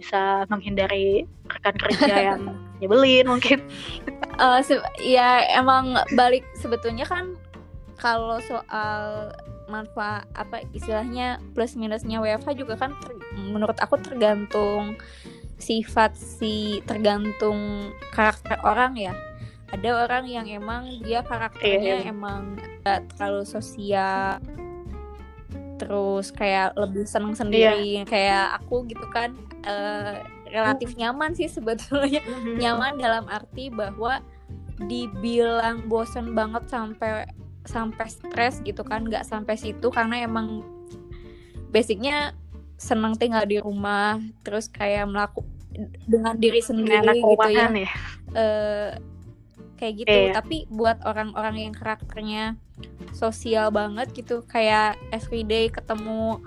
bisa 0.00 0.48
menghindari 0.48 1.28
rekan 1.52 1.76
kerja 1.76 2.14
yang 2.32 2.40
nyebelin 2.80 3.28
mungkin. 3.28 3.60
Se- 4.64 4.80
ya 4.96 5.44
emang 5.52 6.00
balik 6.16 6.44
sebetulnya 6.56 7.04
kan 7.04 7.36
kalau 8.00 8.40
soal 8.40 9.28
manfaat 9.66 10.26
apa 10.32 10.62
istilahnya 10.72 11.38
plus 11.54 11.74
minusnya 11.74 12.18
WFH 12.18 12.48
juga 12.54 12.74
kan 12.76 12.94
ter- 12.98 13.18
menurut 13.36 13.78
aku 13.78 13.98
tergantung 13.98 14.96
sifat 15.56 16.14
si 16.14 16.82
tergantung 16.84 17.90
karakter 18.10 18.58
orang 18.62 18.98
ya. 18.98 19.14
Ada 19.72 20.04
orang 20.04 20.24
yang 20.28 20.46
emang 20.46 20.84
dia 21.00 21.24
karakternya 21.24 22.04
Iya. 22.04 22.12
emang 22.12 22.58
gak 22.84 23.08
terlalu 23.16 23.46
sosial 23.46 24.36
terus 25.78 26.30
kayak 26.30 26.78
lebih 26.78 27.06
seneng 27.06 27.34
sendiri. 27.34 28.06
Kayak 28.06 28.62
aku 28.62 28.86
gitu 28.86 29.02
kan 29.10 29.34
eh, 29.64 30.22
relatif 30.46 30.94
nyaman 30.94 31.32
sih 31.34 31.48
sebetulnya. 31.48 32.20
Nyaman 32.58 32.98
dalam 33.00 33.24
arti 33.26 33.66
bahwa 33.66 34.20
dibilang 34.82 35.86
bosen 35.86 36.34
banget 36.34 36.66
sampai 36.66 37.26
sampai 37.62 38.10
stres 38.10 38.58
gitu 38.66 38.82
kan 38.82 39.06
nggak 39.06 39.22
sampai 39.22 39.54
situ 39.54 39.88
karena 39.90 40.22
emang 40.26 40.66
basicnya 41.70 42.34
seneng 42.76 43.14
tinggal 43.14 43.46
di 43.46 43.62
rumah 43.62 44.18
terus 44.42 44.66
kayak 44.66 45.06
melakukan 45.06 45.46
dengan 46.04 46.36
diri 46.36 46.60
sendiri 46.60 47.00
anak 47.00 47.16
gitu 47.16 47.48
ya 47.48 47.66
ya. 47.72 47.90
Eh, 48.34 48.90
kayak 49.78 49.94
gitu 50.04 50.12
Iya. 50.14 50.32
tapi 50.36 50.56
buat 50.68 50.98
orang-orang 51.02 51.70
yang 51.70 51.74
karakternya 51.74 52.54
sosial 53.14 53.70
banget 53.72 54.10
gitu 54.12 54.42
kayak 54.46 54.98
everyday 55.10 55.70
ketemu 55.72 56.38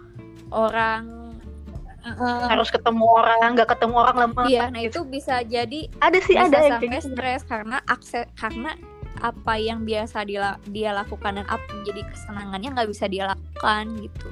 orang 0.54 1.32
eh, 2.06 2.46
Harus 2.46 2.70
ketemu 2.70 3.02
orang, 3.02 3.58
nggak 3.58 3.66
ketemu 3.74 3.96
orang 3.98 4.18
lemah. 4.30 4.46
Iya, 4.46 4.70
nah 4.70 4.78
itu 4.78 5.02
bisa 5.10 5.42
jadi 5.42 5.90
Ada 5.98 6.20
sih 6.22 6.38
bisa 6.38 6.54
ada 6.54 6.60
sampai 6.78 7.02
gitu. 7.02 7.10
stres 7.18 7.42
karena 7.50 7.78
akses 7.90 8.30
karena 8.38 8.78
apa 9.22 9.56
yang 9.56 9.88
biasa 9.88 10.28
dia 10.28 10.60
dia 10.68 10.92
lakukan 10.92 11.40
dan 11.40 11.48
apa 11.48 11.64
yang 11.72 11.84
jadi 11.88 12.02
kesenangannya 12.12 12.70
nggak 12.76 12.90
bisa 12.92 13.06
dia 13.08 13.32
lakukan 13.32 13.84
gitu. 14.00 14.32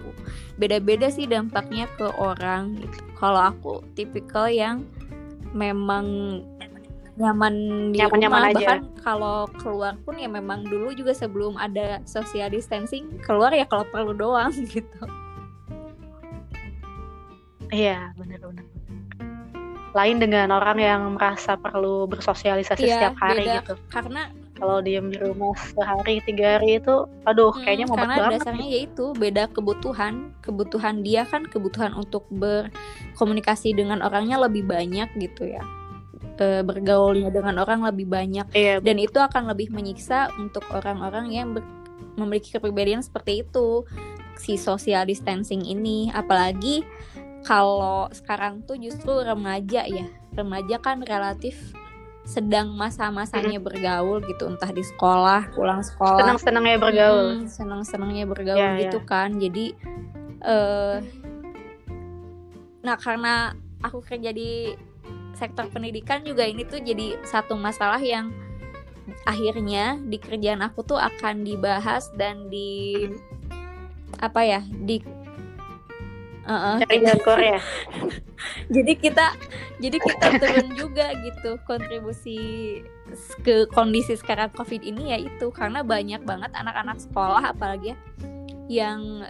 Beda-beda 0.60 1.08
sih 1.08 1.28
dampaknya 1.28 1.88
ke 1.96 2.08
orang 2.20 2.76
gitu. 2.82 3.00
Kalau 3.16 3.42
aku 3.54 3.74
tipikal 3.96 4.48
yang 4.48 4.84
memang 5.56 6.06
nyaman 7.14 7.54
di 7.94 8.02
Nyaman-nyaman 8.02 8.40
rumah 8.42 8.50
aja. 8.50 8.58
bahkan 8.58 8.82
kalau 9.06 9.38
keluar 9.62 9.94
pun 10.02 10.18
ya 10.18 10.26
memang 10.26 10.66
dulu 10.66 10.98
juga 10.98 11.14
sebelum 11.14 11.54
ada 11.62 12.02
social 12.10 12.50
distancing 12.50 13.06
keluar 13.22 13.54
ya 13.54 13.70
kalau 13.70 13.86
perlu 13.86 14.18
doang 14.18 14.50
gitu. 14.74 15.06
Iya, 17.70 18.14
benar-benar. 18.18 18.66
Lain 19.94 20.18
dengan 20.18 20.50
orang 20.50 20.78
yang 20.82 21.02
merasa 21.14 21.54
perlu 21.54 22.10
bersosialisasi 22.10 22.82
Iya, 22.82 22.94
setiap 22.98 23.16
hari 23.22 23.46
beda. 23.46 23.54
gitu. 23.62 23.74
Karena 23.90 24.30
Kalau 24.54 24.80
diem 24.80 25.10
di 25.10 25.18
rumah 25.18 25.58
sehari 25.58 26.22
tiga 26.24 26.56
hari 26.56 26.78
itu, 26.78 27.10
aduh, 27.26 27.50
Hmm, 27.52 27.66
kayaknya 27.66 27.86
mau 27.90 27.98
karena 27.98 28.16
banget. 28.22 28.32
dasarnya 28.40 28.68
yaitu 28.70 29.06
beda 29.18 29.44
kebutuhan 29.50 30.30
kebutuhan 30.40 31.02
dia 31.02 31.26
kan 31.26 31.44
kebutuhan 31.44 31.92
untuk 31.92 32.30
berkomunikasi 32.30 33.74
dengan 33.74 34.00
orangnya 34.02 34.38
lebih 34.38 34.64
banyak 34.64 35.10
gitu 35.18 35.50
ya. 35.50 35.64
E, 36.34 36.62
bergaulnya 36.62 37.30
dengan 37.30 37.62
orang 37.62 37.86
lebih 37.86 38.06
banyak. 38.06 38.46
Iya, 38.54 38.82
dan 38.82 38.98
itu 38.98 39.18
akan 39.18 39.50
lebih 39.50 39.70
menyiksa 39.70 40.34
untuk 40.38 40.66
orang-orang 40.70 41.30
yang 41.30 41.48
ber- 41.54 41.66
memiliki 42.16 42.54
kepribadian 42.54 43.02
seperti 43.02 43.42
itu. 43.42 43.86
Si 44.34 44.58
social 44.58 45.06
distancing 45.06 45.62
ini. 45.62 46.10
Apalagi 46.10 46.82
kalau 47.42 48.10
sekarang 48.10 48.66
tuh 48.66 48.78
justru 48.78 49.14
remaja 49.22 49.86
ya. 49.86 50.06
Remaja 50.34 50.82
kan 50.82 51.02
relatif 51.02 51.74
sedang 52.24 52.72
masa-masanya 52.72 53.60
bergaul 53.60 54.24
gitu 54.24 54.48
entah 54.48 54.72
di 54.72 54.80
sekolah 54.80 55.52
pulang 55.52 55.84
sekolah. 55.84 56.24
Senang-senangnya 56.24 56.78
bergaul. 56.80 57.28
Mm, 57.44 57.52
seneng-senengnya 57.52 58.26
bergaul 58.26 58.60
Ya, 58.60 58.88
gitu 58.88 59.04
kan. 59.04 59.36
Jadi 59.38 59.76
eh 60.44 60.98
nah 62.84 63.00
karena 63.00 63.56
aku 63.80 64.04
kerja 64.04 64.36
di 64.36 64.76
sektor 65.36 65.68
pendidikan 65.72 66.24
juga 66.24 66.44
ini 66.44 66.68
tuh 66.68 66.84
jadi 66.84 67.20
satu 67.24 67.56
masalah 67.56 68.00
yang 68.00 68.32
akhirnya 69.24 70.00
di 70.04 70.20
kerjaan 70.20 70.64
aku 70.64 70.84
tuh 70.84 71.00
akan 71.00 71.44
dibahas 71.44 72.12
dan 72.16 72.48
di 72.48 73.08
apa 74.20 74.42
ya 74.44 74.62
di 74.64 75.04
Cari 76.84 76.98
jalan 77.00 77.20
keluar 77.24 77.42
ya. 77.42 77.60
jadi 78.76 78.94
kita 79.00 79.26
jadi 79.80 79.98
kita 80.00 80.28
turun 80.40 80.70
juga 80.76 81.16
gitu 81.24 81.60
kontribusi 81.64 82.40
ke 83.46 83.70
kondisi 83.72 84.18
sekarang 84.20 84.52
covid 84.52 84.84
ini 84.84 85.16
ya 85.16 85.18
itu 85.22 85.52
karena 85.56 85.86
banyak 85.86 86.24
banget 86.28 86.52
anak-anak 86.56 87.00
sekolah 87.00 87.56
apalagi 87.56 87.94
ya 87.94 87.98
yang 88.68 89.28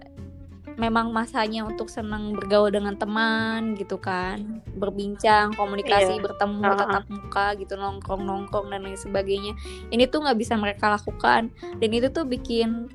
memang 0.77 1.13
masanya 1.13 1.65
untuk 1.69 1.85
senang 1.85 2.33
bergaul 2.33 2.73
dengan 2.73 2.97
teman 2.97 3.77
gitu 3.77 4.01
kan 4.01 4.61
berbincang 4.73 5.53
komunikasi 5.53 6.17
Iya. 6.17 6.23
bertemu 6.23 6.65
ah. 6.65 6.77
tatap 6.77 7.05
muka 7.09 7.47
gitu 7.61 7.73
nongkrong 7.77 8.23
nongkrong 8.25 8.73
dan 8.73 8.81
lain 8.81 8.97
sebagainya 8.97 9.53
ini 9.93 10.09
tuh 10.09 10.25
nggak 10.25 10.37
bisa 10.39 10.57
mereka 10.57 10.89
lakukan 10.97 11.53
dan 11.53 11.89
itu 11.93 12.09
tuh 12.09 12.25
bikin 12.25 12.89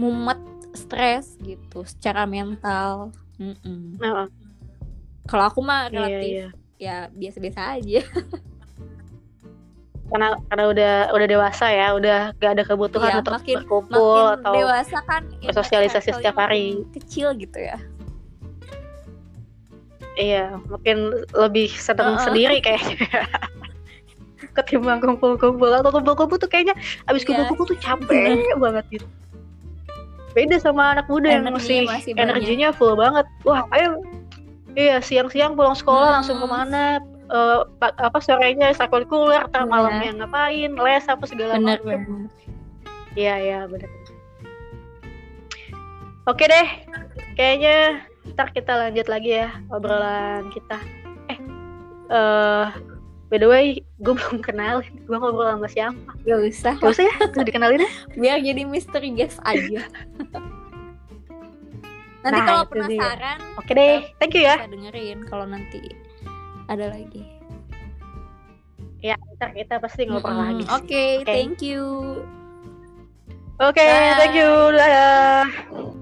mumet 0.00 0.40
stres 0.72 1.36
gitu 1.44 1.84
secara 1.84 2.24
mental 2.24 3.12
Mm-mm. 3.40 3.96
Nah, 3.96 4.28
kalau 5.24 5.44
aku 5.48 5.60
mah 5.60 5.88
iya, 5.88 5.96
relatif 5.96 6.20
iya. 6.22 6.48
ya 6.76 6.96
biasa-biasa 7.08 7.60
aja 7.74 8.00
Karena 10.10 10.34
karena 10.50 10.64
udah 10.66 10.94
udah 11.14 11.26
dewasa 11.30 11.70
ya, 11.70 11.94
udah 11.94 12.34
gak 12.36 12.58
ada 12.58 12.64
kebutuhan 12.66 13.08
Iya, 13.08 13.18
untuk 13.22 13.32
makin- 13.32 13.56
berkumpul 13.62 14.18
makin 14.26 14.42
atau 14.42 14.52
dewasa 14.58 14.98
kan 15.06 15.22
bersosialisasi 15.40 16.02
circle-nya 16.04 16.18
setiap 16.18 16.36
hari. 16.36 16.64
kecil 16.92 17.32
gitu 17.34 17.58
ya 17.58 17.78
iya, 20.18 20.58
mungkin 20.68 21.14
lebih 21.32 21.70
seneng 21.72 22.12
Heeh. 22.12 22.24
sendiri 22.26 22.56
kayaknya. 22.60 22.98
Ketimbang 24.58 25.00
kumpul-kumpul 25.00 25.70
atau 25.70 25.88
kumpul-kumpul 25.88 26.36
tuh 26.36 26.50
kayaknya 26.50 26.74
abis 27.06 27.22
Iya. 27.22 27.28
kumpul-kumpul 27.30 27.64
tuh 27.72 27.78
capek 27.80 28.36
banget 28.58 28.84
gitu. 28.90 29.06
Beda 30.30 30.56
sama 30.56 30.94
anak 30.94 31.10
muda 31.10 31.26
yang 31.28 31.50
masih, 31.50 31.84
masih 31.84 32.14
banyak. 32.14 32.22
energinya 32.38 32.68
full 32.70 32.94
banget. 32.94 33.26
Wah, 33.42 33.66
ayo 33.72 33.98
Iya, 34.70 35.02
siang-siang 35.02 35.58
pulang 35.58 35.74
sekolah 35.74 36.06
Hmm. 36.06 36.16
langsung 36.22 36.38
ke 36.38 36.46
mana? 36.46 37.02
Eh, 37.26 37.60
pa- 37.78 37.94
apa 37.96 38.18
sorenya 38.18 38.70
ekstrakurikuler, 38.70 39.50
ntar 39.50 39.66
malamnya 39.66 40.14
ngapain, 40.14 40.70
les 40.70 41.04
apa 41.06 41.26
segala 41.26 41.58
bener 41.58 41.78
macam. 41.82 42.30
Iya, 43.14 43.34
iya, 43.38 43.58
benar. 43.66 43.90
Oke 46.22 46.46
deh, 46.46 46.68
kayaknya 47.34 48.06
ntar 48.30 48.54
kita 48.54 48.78
lanjut 48.78 49.06
lagi 49.06 49.42
ya 49.42 49.50
obrolan 49.68 50.46
kita. 50.54 50.78
Eh, 51.26 51.38
eh, 52.08 52.66
by 53.30 53.38
the 53.38 53.46
way, 53.46 53.66
gue 53.96 54.12
belum 54.12 54.42
kenalin, 54.42 54.90
gue 55.06 55.16
ngobrol 55.16 55.46
sama 55.46 55.70
siapa? 55.70 56.10
gak 56.20 56.38
usah 56.44 56.74
Gak 56.76 56.90
usah 56.90 57.04
ya, 57.06 57.14
udah 57.30 57.44
dikenalin 57.46 57.86
ya? 57.86 57.90
biar 58.12 58.38
jadi 58.42 58.62
misteri 58.66 59.14
guest 59.14 59.38
aja 59.42 59.86
nanti 62.20 62.36
Nah, 62.36 62.44
kalau 62.44 62.62
dia. 62.66 62.84
penasaran 62.84 63.38
Oke 63.56 63.72
deh, 63.72 64.02
thank 64.18 64.34
you 64.34 64.44
ya. 64.44 64.58
bisa 64.58 64.68
dengerin 64.68 65.18
kalau 65.24 65.46
nanti 65.46 65.80
ada 66.66 66.90
lagi 66.90 67.24
Ya, 69.00 69.16
ntar 69.32 69.56
kita 69.56 69.80
pasti 69.80 70.04
ngobrol 70.04 70.36
Mm-mm. 70.36 70.60
lagi. 70.60 70.64
oke 70.68 71.24
Oke. 71.24 71.24
thank 71.24 71.64
you 71.64 72.20
Oke, 73.60 73.76
Bye. 73.76 74.16
thank 74.16 74.32
you. 74.32 74.72
Dadah. 74.72 76.00